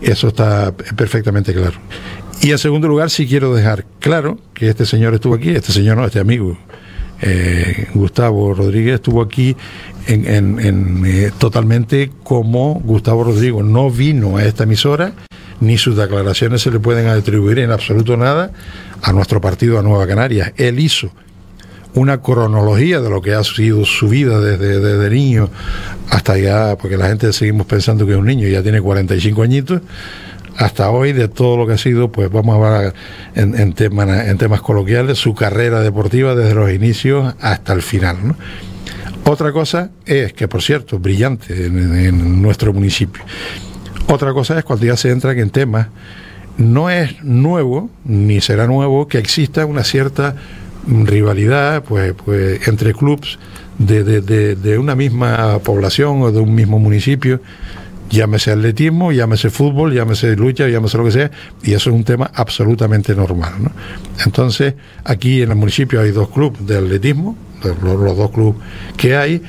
eso 0.00 0.28
está 0.28 0.72
perfectamente 0.96 1.52
claro 1.52 1.78
y 2.42 2.50
en 2.50 2.58
segundo 2.58 2.88
lugar 2.88 3.10
sí 3.10 3.26
quiero 3.26 3.54
dejar 3.54 3.84
claro 4.00 4.38
que 4.54 4.68
este 4.68 4.86
señor 4.86 5.14
estuvo 5.14 5.34
aquí 5.34 5.50
este 5.50 5.72
señor 5.72 5.96
no 5.96 6.04
este 6.04 6.20
amigo 6.20 6.56
eh, 7.22 7.88
Gustavo 7.94 8.52
Rodríguez 8.52 8.96
estuvo 8.96 9.22
aquí 9.22 9.56
eh, 10.08 11.30
totalmente 11.38 12.12
como 12.22 12.74
Gustavo 12.74 13.24
Rodrigo 13.24 13.62
no 13.62 13.90
vino 13.90 14.36
a 14.36 14.44
esta 14.44 14.64
emisora, 14.64 15.14
ni 15.60 15.78
sus 15.78 15.96
declaraciones 15.96 16.62
se 16.62 16.70
le 16.70 16.78
pueden 16.78 17.08
atribuir 17.08 17.58
en 17.58 17.72
absoluto 17.72 18.16
nada 18.16 18.52
a 19.02 19.12
nuestro 19.12 19.40
partido 19.40 19.78
a 19.78 19.82
Nueva 19.82 20.06
Canarias. 20.06 20.52
Él 20.56 20.78
hizo 20.78 21.10
una 21.94 22.20
cronología 22.20 23.00
de 23.00 23.10
lo 23.10 23.20
que 23.20 23.34
ha 23.34 23.42
sido 23.42 23.84
su 23.84 24.08
vida 24.08 24.38
desde, 24.38 25.10
niño 25.10 25.48
hasta 26.10 26.38
ya, 26.38 26.76
porque 26.76 26.96
la 26.96 27.08
gente 27.08 27.32
seguimos 27.32 27.66
pensando 27.66 28.06
que 28.06 28.12
es 28.12 28.18
un 28.18 28.26
niño, 28.26 28.46
ya 28.46 28.62
tiene 28.62 28.80
45 28.80 29.42
añitos, 29.42 29.80
hasta 30.56 30.90
hoy 30.90 31.12
de 31.12 31.28
todo 31.28 31.56
lo 31.56 31.66
que 31.66 31.74
ha 31.74 31.78
sido, 31.78 32.10
pues 32.10 32.30
vamos 32.30 32.54
a 32.54 32.56
hablar 32.56 32.94
en, 33.34 33.72
temas, 33.72 34.26
en 34.26 34.38
temas 34.38 34.60
coloquiales, 34.60 35.18
su 35.18 35.34
carrera 35.34 35.80
deportiva 35.80 36.34
desde 36.34 36.54
los 36.54 36.72
inicios 36.72 37.34
hasta 37.40 37.72
el 37.72 37.82
final. 37.82 38.34
Otra 39.24 39.52
cosa 39.52 39.90
es 40.04 40.32
que, 40.32 40.48
por 40.48 40.62
cierto, 40.62 40.98
brillante 40.98 41.66
en, 41.66 42.40
nuestro 42.40 42.72
municipio. 42.72 43.22
Otra 44.08 44.32
cosa 44.32 44.58
es 44.58 44.64
cuando 44.64 44.86
ya 44.86 44.96
se 44.96 45.10
entran 45.10 45.38
en 45.38 45.50
temas, 45.50 45.88
no 46.58 46.90
es 46.90 47.22
nuevo, 47.22 47.90
ni 48.04 48.40
será 48.40 48.66
nuevo, 48.66 49.08
que 49.08 49.18
exista 49.18 49.66
una 49.66 49.84
cierta 49.84 50.36
rivalidad 50.86 51.82
pues, 51.82 52.14
pues 52.24 52.68
entre 52.68 52.94
clubes 52.94 53.38
de, 53.78 54.04
de, 54.54 54.78
una 54.78 54.94
misma 54.94 55.58
población 55.58 56.22
o 56.22 56.30
de 56.30 56.40
un 56.40 56.54
mismo 56.54 56.78
municipio 56.78 57.40
llámese 58.10 58.52
atletismo, 58.52 59.12
llámese 59.12 59.50
fútbol, 59.50 59.92
llámese 59.92 60.36
lucha, 60.36 60.68
llámese 60.68 60.98
lo 60.98 61.04
que 61.04 61.10
sea, 61.10 61.30
y 61.62 61.72
eso 61.72 61.90
es 61.90 61.96
un 61.96 62.04
tema 62.04 62.30
absolutamente 62.34 63.14
normal. 63.14 63.52
¿no? 63.60 63.70
Entonces, 64.24 64.74
aquí 65.04 65.42
en 65.42 65.50
el 65.50 65.56
municipio 65.56 66.00
hay 66.00 66.10
dos 66.10 66.28
clubes 66.30 66.66
de 66.66 66.78
atletismo, 66.78 67.36
los, 67.62 68.16
dos 68.16 68.30
clubes 68.30 68.56
que 68.96 69.16
hay, 69.16 69.42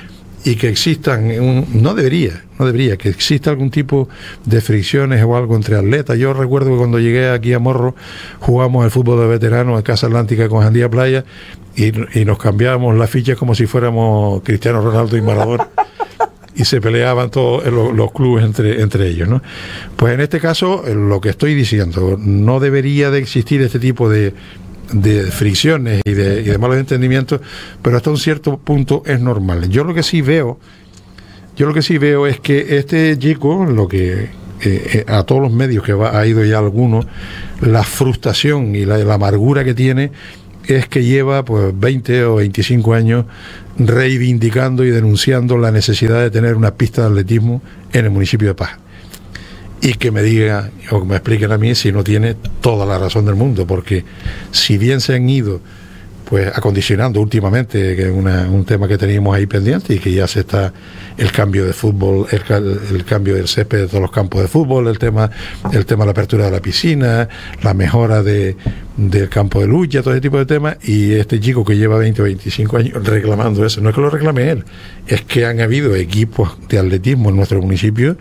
y 0.44 0.56
que 0.56 0.70
existan, 0.70 1.66
no 1.74 1.94
debería, 1.94 2.44
no 2.58 2.66
debería, 2.66 2.96
que 2.96 3.10
exista 3.10 3.50
algún 3.50 3.70
tipo 3.70 4.08
de 4.46 4.62
fricciones 4.62 5.22
o 5.24 5.36
algo 5.36 5.58
entre 5.58 5.76
atletas. 5.76 6.18
Yo 6.18 6.32
recuerdo 6.34 6.72
que 6.72 6.78
cuando 6.78 7.00
llegué 7.00 7.30
aquí 7.30 7.52
a 7.52 7.60
Morro 7.60 7.96
jugamos 8.40 8.86
el 8.86 8.92
fútbol 8.92 9.20
de 9.20 9.28
veteranos 9.28 9.78
en 9.78 9.84
Casa 9.84 10.08
Atlántica 10.08 10.48
con 10.48 10.64
Jandía 10.64 10.90
Playa 10.90 11.26
y, 11.76 11.88
y 12.18 12.24
nos 12.24 12.38
cambiábamos 12.38 12.96
las 12.96 13.10
fichas 13.10 13.36
como 13.36 13.56
si 13.56 13.66
fuéramos 13.66 14.42
Cristiano 14.44 14.80
Ronaldo 14.80 15.18
y 15.18 15.22
Maradona 15.22 15.68
y 16.58 16.66
se 16.66 16.82
peleaban 16.82 17.30
todos 17.30 17.66
los, 17.72 18.12
clubes 18.12 18.44
entre, 18.44 18.82
entre 18.82 19.08
ellos. 19.08 19.30
¿no? 19.30 19.42
Pues 19.96 20.14
en 20.14 20.22
este 20.22 20.40
caso, 20.40 20.84
lo 20.94 21.22
que 21.22 21.30
estoy 21.30 21.54
diciendo, 21.54 22.18
no 22.20 22.60
debería 22.60 23.12
de 23.12 23.20
existir 23.20 23.62
este 23.62 23.80
tipo 23.80 24.10
de, 24.10 24.34
de 24.92 25.24
fricciones 25.32 26.02
y 26.04 26.14
de, 26.14 26.42
y 26.42 26.46
de 26.46 26.58
malos 26.58 26.78
entendimientos, 26.78 27.42
pero 27.82 27.98
hasta 27.98 28.10
un 28.10 28.18
cierto 28.18 28.58
punto 28.58 29.04
es 29.06 29.20
normal. 29.20 29.70
Yo 29.70 29.84
lo 29.84 29.94
que 29.94 30.02
sí 30.02 30.22
veo, 30.22 30.60
yo 31.56 31.68
lo 31.68 31.74
que 31.74 31.84
sí 31.84 32.00
veo 32.00 32.26
es 32.26 32.40
que 32.40 32.78
este 32.78 33.18
chico, 33.20 33.66
lo 33.66 33.88
que 33.88 34.14
eh, 34.14 34.26
eh, 34.62 35.06
a 35.08 35.24
todos 35.24 35.42
los 35.42 35.52
medios 35.52 35.84
que 35.84 35.94
va, 35.94 36.18
ha 36.18 36.26
ido 36.26 36.44
ya 36.44 36.58
alguno, 36.58 37.02
la 37.62 37.84
frustración 37.84 38.76
y 38.76 38.86
la, 38.86 38.98
la 38.98 39.14
amargura 39.14 39.64
que 39.64 39.76
tiene 39.76 40.12
es 40.66 40.88
que 40.88 41.04
lleva 41.04 41.46
pues 41.46 41.80
20 41.80 42.26
o 42.26 42.36
25 42.36 42.94
años 42.94 43.26
reivindicando 43.78 44.84
y 44.84 44.90
denunciando 44.90 45.58
la 45.58 45.72
necesidad 45.72 46.22
de 46.22 46.32
tener 46.32 46.56
una 46.56 46.76
pista 46.76 47.02
de 47.04 47.08
atletismo 47.10 47.62
en 47.94 48.06
el 48.06 48.12
municipio 48.12 48.48
de 48.50 48.56
Paz. 48.56 48.72
Y 49.82 49.94
que 49.94 50.12
me 50.12 50.24
diga 50.24 50.72
o 50.90 51.02
que 51.02 51.06
me 51.06 51.16
expliquen 51.16 51.52
a 51.52 51.58
mí 51.58 51.76
si 51.76 51.92
no 51.92 52.04
tiene 52.04 52.36
toda 52.62 52.86
la 52.86 52.98
razón 52.98 53.26
del 53.26 53.36
mundo, 53.36 53.68
porque 53.68 54.04
si 54.52 54.78
bien 54.78 55.02
se 55.02 55.16
han 55.16 55.30
ido 55.30 55.62
pues 56.30 56.52
acondicionando 56.54 57.22
últimamente, 57.22 57.96
que 57.96 58.04
es 58.04 58.12
un 58.12 58.66
tema 58.66 58.88
que 58.88 58.98
teníamos 58.98 59.34
ahí 59.34 59.46
pendiente 59.46 59.94
y 59.94 60.00
que 60.00 60.12
ya 60.12 60.28
se 60.28 60.42
está 60.42 60.74
el 61.18 61.32
cambio 61.32 61.66
de 61.66 61.72
fútbol, 61.72 62.28
el, 62.32 63.06
cambio 63.06 63.36
del 63.36 63.48
césped 63.48 63.80
de 63.80 63.88
todos 63.88 64.02
los 64.02 64.12
campos 64.12 64.42
de 64.42 64.50
fútbol, 64.50 64.88
el 64.88 65.00
tema, 65.00 65.32
el 65.72 65.86
tema 65.86 66.04
de 66.04 66.08
la 66.08 66.12
apertura 66.12 66.46
de 66.46 66.52
la 66.52 66.60
piscina, 66.60 67.30
la 67.64 67.74
mejora 67.74 68.24
de, 68.24 68.58
del 68.98 69.30
campo 69.30 69.62
de 69.62 69.68
lucha, 69.68 70.02
todo 70.02 70.14
ese 70.14 70.22
tipo 70.22 70.38
de 70.38 70.46
temas, 70.46 70.78
y 70.86 71.14
este 71.14 71.40
chico 71.40 71.64
que 71.64 71.78
lleva 71.78 71.98
20 71.98 72.22
o 72.22 72.26
25 72.26 72.78
años 72.78 73.06
reclamando 73.06 73.66
eso, 73.66 73.80
no 73.80 73.90
es 73.90 73.96
que 73.96 74.02
lo 74.02 74.10
reclame 74.10 74.52
él, 74.52 74.66
es 75.08 75.22
que 75.22 75.46
han 75.46 75.62
habido 75.62 75.96
equipos 75.96 76.58
de 76.68 76.78
atletismo 76.78 77.30
en 77.30 77.38
nuestro 77.38 77.62
municipio 77.62 78.18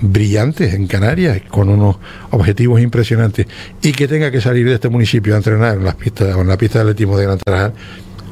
brillantes 0.00 0.74
en 0.74 0.86
Canarias, 0.86 1.40
con 1.48 1.68
unos 1.68 1.96
objetivos 2.30 2.80
impresionantes, 2.80 3.46
y 3.82 3.92
que 3.92 4.08
tenga 4.08 4.30
que 4.30 4.40
salir 4.40 4.66
de 4.66 4.74
este 4.74 4.88
municipio 4.88 5.34
a 5.34 5.38
entrenar 5.38 5.78
en 5.78 5.84
las 5.84 5.94
pistas, 5.94 6.36
en 6.36 6.46
la 6.46 6.56
pista 6.56 6.78
de 6.78 6.82
atletismo 6.82 7.16
de 7.16 7.24
Gran 7.24 7.38
Tarajal, 7.38 7.72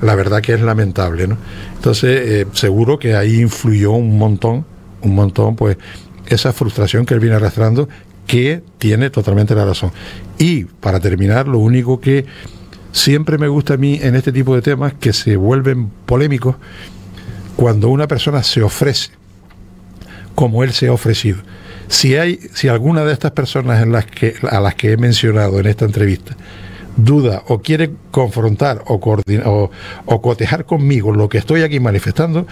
la 0.02 0.14
verdad 0.14 0.40
que 0.40 0.54
es 0.54 0.60
lamentable. 0.60 1.28
Entonces, 1.74 2.20
eh, 2.24 2.46
seguro 2.52 2.98
que 2.98 3.16
ahí 3.16 3.40
influyó 3.40 3.92
un 3.92 4.18
montón, 4.18 4.64
un 5.02 5.14
montón, 5.14 5.56
pues, 5.56 5.76
esa 6.26 6.52
frustración 6.52 7.06
que 7.06 7.14
él 7.14 7.20
viene 7.20 7.36
arrastrando, 7.36 7.88
que 8.26 8.62
tiene 8.78 9.10
totalmente 9.10 9.54
la 9.54 9.64
razón. 9.64 9.92
Y 10.38 10.64
para 10.64 11.00
terminar, 11.00 11.46
lo 11.48 11.58
único 11.58 12.00
que 12.00 12.26
siempre 12.92 13.38
me 13.38 13.48
gusta 13.48 13.74
a 13.74 13.76
mí 13.76 13.98
en 14.02 14.16
este 14.16 14.32
tipo 14.32 14.54
de 14.54 14.62
temas, 14.62 14.94
que 14.94 15.12
se 15.12 15.36
vuelven 15.36 15.90
polémicos, 16.06 16.56
cuando 17.56 17.88
una 17.88 18.06
persona 18.06 18.42
se 18.42 18.62
ofrece 18.62 19.10
como 20.34 20.62
él 20.62 20.72
se 20.72 20.88
ha 20.88 20.92
ofrecido. 20.92 21.38
Si 21.88 22.16
hay, 22.16 22.40
si 22.54 22.68
alguna 22.68 23.04
de 23.04 23.12
estas 23.12 23.32
personas 23.32 23.82
en 23.82 23.92
las 23.92 24.06
que, 24.06 24.34
a 24.50 24.60
las 24.60 24.74
que 24.74 24.92
he 24.92 24.96
mencionado 24.96 25.60
en 25.60 25.66
esta 25.66 25.84
entrevista 25.84 26.36
duda 26.96 27.42
o 27.48 27.60
quiere 27.60 27.90
confrontar 28.10 28.82
o, 28.86 29.00
coordinar, 29.00 29.46
o, 29.46 30.22
cotejar 30.22 30.64
conmigo 30.64 31.14
lo 31.14 31.28
que 31.28 31.38
estoy 31.38 31.62
aquí 31.62 31.78
manifestando, 31.78 32.46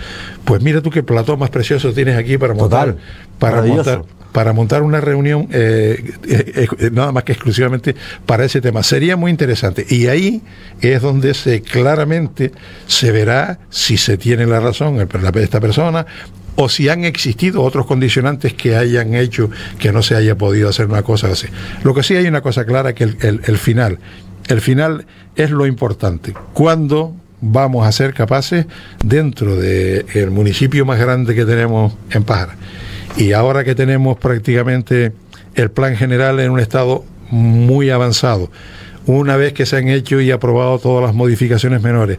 pues 0.44 0.62
mira 0.62 0.82
tú 0.82 0.90
qué 0.90 1.02
plató 1.02 1.36
más 1.36 1.50
precioso 1.50 1.92
tienes 1.92 2.16
aquí 2.16 2.36
para 2.36 2.54
montar, 2.54 2.96
para 3.38 3.62
montar, 3.62 4.04
para 4.32 4.52
montar 4.52 4.82
una 4.82 5.00
reunión 5.00 5.48
eh, 5.50 6.12
eh, 6.28 6.66
eh, 6.78 6.90
nada 6.92 7.12
más 7.12 7.24
que 7.24 7.32
exclusivamente 7.32 7.94
para 8.26 8.44
ese 8.44 8.60
tema. 8.60 8.82
Sería 8.82 9.16
muy 9.16 9.30
interesante. 9.30 9.86
Y 9.88 10.08
ahí 10.08 10.42
es 10.80 11.00
donde 11.00 11.34
se 11.34 11.62
claramente 11.62 12.52
se 12.86 13.12
verá 13.12 13.60
si 13.70 13.96
se 13.96 14.18
tiene 14.18 14.46
la 14.46 14.60
razón 14.60 15.08
esta 15.36 15.60
persona 15.60 16.06
o 16.56 16.68
si 16.68 16.88
han 16.88 17.04
existido 17.04 17.62
otros 17.62 17.86
condicionantes 17.86 18.54
que 18.54 18.76
hayan 18.76 19.14
hecho 19.14 19.50
que 19.78 19.92
no 19.92 20.02
se 20.02 20.14
haya 20.14 20.36
podido 20.36 20.68
hacer 20.68 20.86
una 20.86 21.02
cosa 21.02 21.28
así. 21.28 21.48
Lo 21.82 21.94
que 21.94 22.02
sí 22.02 22.16
hay 22.16 22.26
una 22.26 22.40
cosa 22.40 22.64
clara 22.64 22.94
que 22.94 23.04
el, 23.04 23.58
final, 23.58 23.98
el 24.48 24.60
final 24.60 25.06
es 25.36 25.50
lo 25.50 25.66
importante. 25.66 26.34
¿Cuándo 26.52 27.14
vamos 27.40 27.86
a 27.86 27.92
ser 27.92 28.14
capaces 28.14 28.66
dentro 29.04 29.56
del 29.56 30.30
municipio 30.30 30.84
más 30.84 30.98
grande 30.98 31.34
que 31.34 31.44
tenemos 31.44 31.92
en 32.10 32.24
Pájara? 32.24 32.56
Y 33.16 33.32
ahora 33.32 33.64
que 33.64 33.74
tenemos 33.74 34.18
prácticamente 34.18 35.12
el 35.54 35.70
plan 35.70 35.96
general 35.96 36.40
en 36.40 36.50
un 36.50 36.60
estado 36.60 37.04
muy 37.30 37.90
avanzado, 37.90 38.50
una 39.06 39.36
vez 39.36 39.52
que 39.52 39.66
se 39.66 39.76
han 39.76 39.88
hecho 39.88 40.20
y 40.20 40.30
aprobado 40.30 40.78
todas 40.78 41.04
las 41.04 41.14
modificaciones 41.14 41.82
menores, 41.82 42.18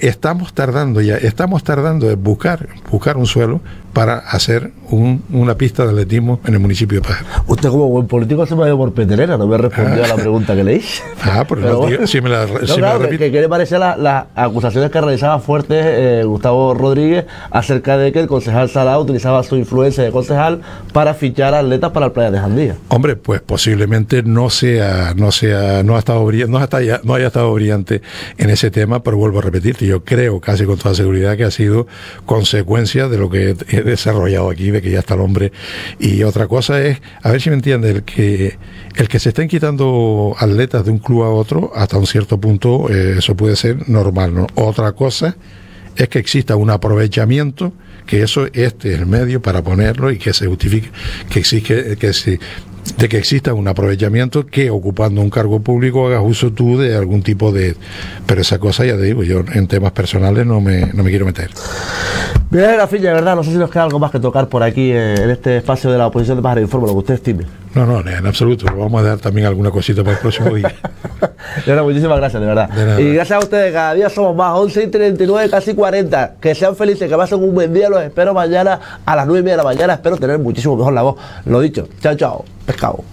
estamos 0.00 0.52
tardando 0.52 1.00
ya, 1.00 1.16
estamos 1.16 1.62
tardando 1.64 2.10
en 2.10 2.22
buscar, 2.22 2.68
buscar 2.90 3.16
un 3.16 3.26
suelo 3.26 3.60
para 3.92 4.18
hacer 4.18 4.72
una 4.90 5.54
pista 5.56 5.84
de 5.84 5.90
atletismo 5.90 6.40
en 6.44 6.54
el 6.54 6.60
municipio 6.60 7.00
de 7.00 7.08
Pájaro. 7.08 7.44
Usted 7.46 7.68
como 7.68 7.88
buen 7.88 8.06
político 8.06 8.44
se 8.46 8.56
me 8.56 8.64
ha 8.64 8.66
ido 8.66 8.76
por 8.76 8.92
petelera, 8.92 9.36
no 9.36 9.46
me 9.46 9.54
ha 9.54 9.58
respondido 9.58 10.04
a 10.04 10.08
la 10.08 10.16
pregunta 10.16 10.54
que 10.54 10.64
le 10.64 10.76
hice. 10.76 11.02
Ah, 11.22 11.44
pero, 11.48 11.86
si 12.06 12.20
me 12.20 12.28
la, 12.28 12.46
si 12.46 13.18
Que, 13.18 13.30
¿Qué 13.30 13.40
le 13.40 13.48
parece 13.48 13.78
las 13.78 14.24
acusaciones 14.34 14.90
que 14.90 15.00
realizaba 15.00 15.38
fuertes 15.38 15.84
eh, 15.86 16.22
Gustavo 16.24 16.74
Rodríguez 16.74 17.26
acerca 17.50 17.98
de 17.98 18.10
que 18.10 18.20
el 18.20 18.26
concejal 18.26 18.68
Salá 18.68 18.98
utilizaba 18.98 19.42
su 19.42 19.56
influencia 19.56 20.02
de 20.02 20.10
concejal 20.10 20.60
para 20.92 21.14
fichar 21.14 21.54
atletas 21.54 21.90
para 21.92 22.06
el 22.06 22.12
Playa 22.12 22.30
de 22.30 22.40
Jandía? 22.40 22.76
Hombre, 22.88 23.16
pues 23.16 23.42
posiblemente 23.42 24.22
no 24.22 24.50
sea, 24.50 25.14
no 25.14 25.30
sea, 25.30 25.82
no 25.82 25.96
ha 25.96 25.98
estado 25.98 26.30
no, 26.48 26.58
hasta 26.58 26.78
no 27.04 27.14
haya 27.14 27.26
estado 27.26 27.52
brillante 27.52 28.02
en 28.38 28.50
ese 28.50 28.70
tema, 28.70 29.02
pero 29.02 29.16
vuelvo 29.16 29.38
a 29.38 29.42
repetirte, 29.42 29.86
yo 29.86 30.02
creo 30.04 30.40
casi 30.40 30.64
con 30.64 30.78
toda 30.78 30.94
seguridad 30.94 31.36
que 31.36 31.44
ha 31.44 31.50
sido 31.50 31.86
consecuencia 32.26 33.08
de 33.08 33.18
lo 33.18 33.30
que 33.30 33.54
desarrollado 33.82 34.50
aquí, 34.50 34.70
de 34.70 34.82
que 34.82 34.90
ya 34.90 35.00
está 35.00 35.14
el 35.14 35.20
hombre. 35.20 35.52
Y 35.98 36.22
otra 36.22 36.46
cosa 36.46 36.82
es, 36.82 37.00
a 37.22 37.30
ver 37.30 37.40
si 37.40 37.50
me 37.50 37.56
entiende, 37.56 37.90
el 37.90 38.02
que, 38.02 38.58
el 38.96 39.08
que 39.08 39.18
se 39.18 39.30
estén 39.30 39.48
quitando 39.48 40.34
atletas 40.38 40.84
de 40.84 40.90
un 40.90 40.98
club 40.98 41.22
a 41.22 41.30
otro, 41.30 41.72
hasta 41.74 41.96
un 41.98 42.06
cierto 42.06 42.40
punto, 42.40 42.88
eh, 42.90 43.16
eso 43.18 43.36
puede 43.36 43.56
ser 43.56 43.88
normal. 43.88 44.34
¿no? 44.34 44.46
Otra 44.54 44.92
cosa 44.92 45.36
es 45.96 46.08
que 46.08 46.18
exista 46.18 46.56
un 46.56 46.70
aprovechamiento 46.70 47.72
que 48.06 48.22
eso 48.22 48.46
este 48.52 48.94
es 48.94 48.98
el 48.98 49.06
medio 49.06 49.40
para 49.42 49.62
ponerlo 49.62 50.10
y 50.10 50.18
que 50.18 50.32
se 50.32 50.46
justifique 50.46 50.90
que 51.28 51.38
existe 51.38 51.96
que 51.96 52.12
si 52.12 52.38
de 52.96 53.08
que 53.08 53.18
exista 53.18 53.54
un 53.54 53.68
aprovechamiento 53.68 54.46
que 54.46 54.70
ocupando 54.70 55.20
un 55.20 55.30
cargo 55.30 55.60
público 55.60 56.06
hagas 56.06 56.22
uso 56.24 56.52
tú 56.52 56.78
de 56.78 56.96
algún 56.96 57.22
tipo 57.22 57.52
de... 57.52 57.76
Pero 58.26 58.40
esa 58.40 58.58
cosa 58.58 58.84
ya 58.84 58.96
te 58.96 59.02
digo, 59.02 59.22
yo 59.22 59.44
en 59.52 59.68
temas 59.68 59.92
personales 59.92 60.46
no 60.46 60.60
me, 60.60 60.86
no 60.92 61.04
me 61.04 61.10
quiero 61.10 61.26
meter. 61.26 61.50
Bien, 62.50 62.76
la 62.76 62.86
de 62.88 62.98
verdad, 62.98 63.36
no 63.36 63.44
sé 63.44 63.52
si 63.52 63.58
nos 63.58 63.70
queda 63.70 63.84
algo 63.84 64.00
más 64.00 64.10
que 64.10 64.18
tocar 64.18 64.48
por 64.48 64.64
aquí 64.64 64.90
eh, 64.90 65.14
en 65.14 65.30
este 65.30 65.58
espacio 65.58 65.88
de 65.88 65.96
la 65.96 66.08
oposición 66.08 66.36
de 66.36 66.42
Pájaro 66.42 66.60
Informe, 66.60 66.88
lo 66.88 66.94
que 66.94 66.98
usted 66.98 67.14
estime. 67.14 67.44
No, 67.76 67.86
no, 67.86 68.00
en 68.00 68.26
absoluto. 68.26 68.66
Vamos 68.76 69.02
a 69.02 69.04
dar 69.04 69.18
también 69.18 69.46
alguna 69.46 69.70
cosita 69.70 70.02
para 70.02 70.16
el 70.16 70.18
próximo 70.20 70.52
día. 70.56 70.66
de 71.20 71.62
verdad, 71.64 71.84
muchísimas 71.84 72.18
gracias, 72.18 72.42
de 72.42 72.48
verdad. 72.48 72.98
y 72.98 73.14
gracias 73.14 73.36
a 73.36 73.38
ustedes, 73.38 73.72
cada 73.72 73.94
día 73.94 74.10
somos 74.10 74.34
más, 74.34 74.58
11 74.58 74.82
y 74.82 74.86
39, 74.88 75.48
casi 75.48 75.74
40. 75.74 76.34
Que 76.40 76.56
sean 76.56 76.74
felices, 76.74 77.08
que 77.08 77.16
pasen 77.16 77.40
un 77.40 77.54
buen 77.54 77.72
día, 77.72 77.88
los 77.88 78.02
espero 78.02 78.34
mañana 78.34 78.80
a 79.06 79.14
las 79.14 79.28
9 79.28 79.38
y 79.38 79.42
media 79.44 79.56
de 79.56 79.62
la 79.62 79.68
mañana. 79.68 79.92
Espero 79.94 80.16
tener 80.16 80.40
muchísimo 80.40 80.76
mejor 80.76 80.92
la 80.92 81.02
voz. 81.02 81.16
Lo 81.44 81.60
dicho, 81.60 81.88
chao, 82.00 82.16
chao, 82.16 82.44
pescado. 82.66 83.04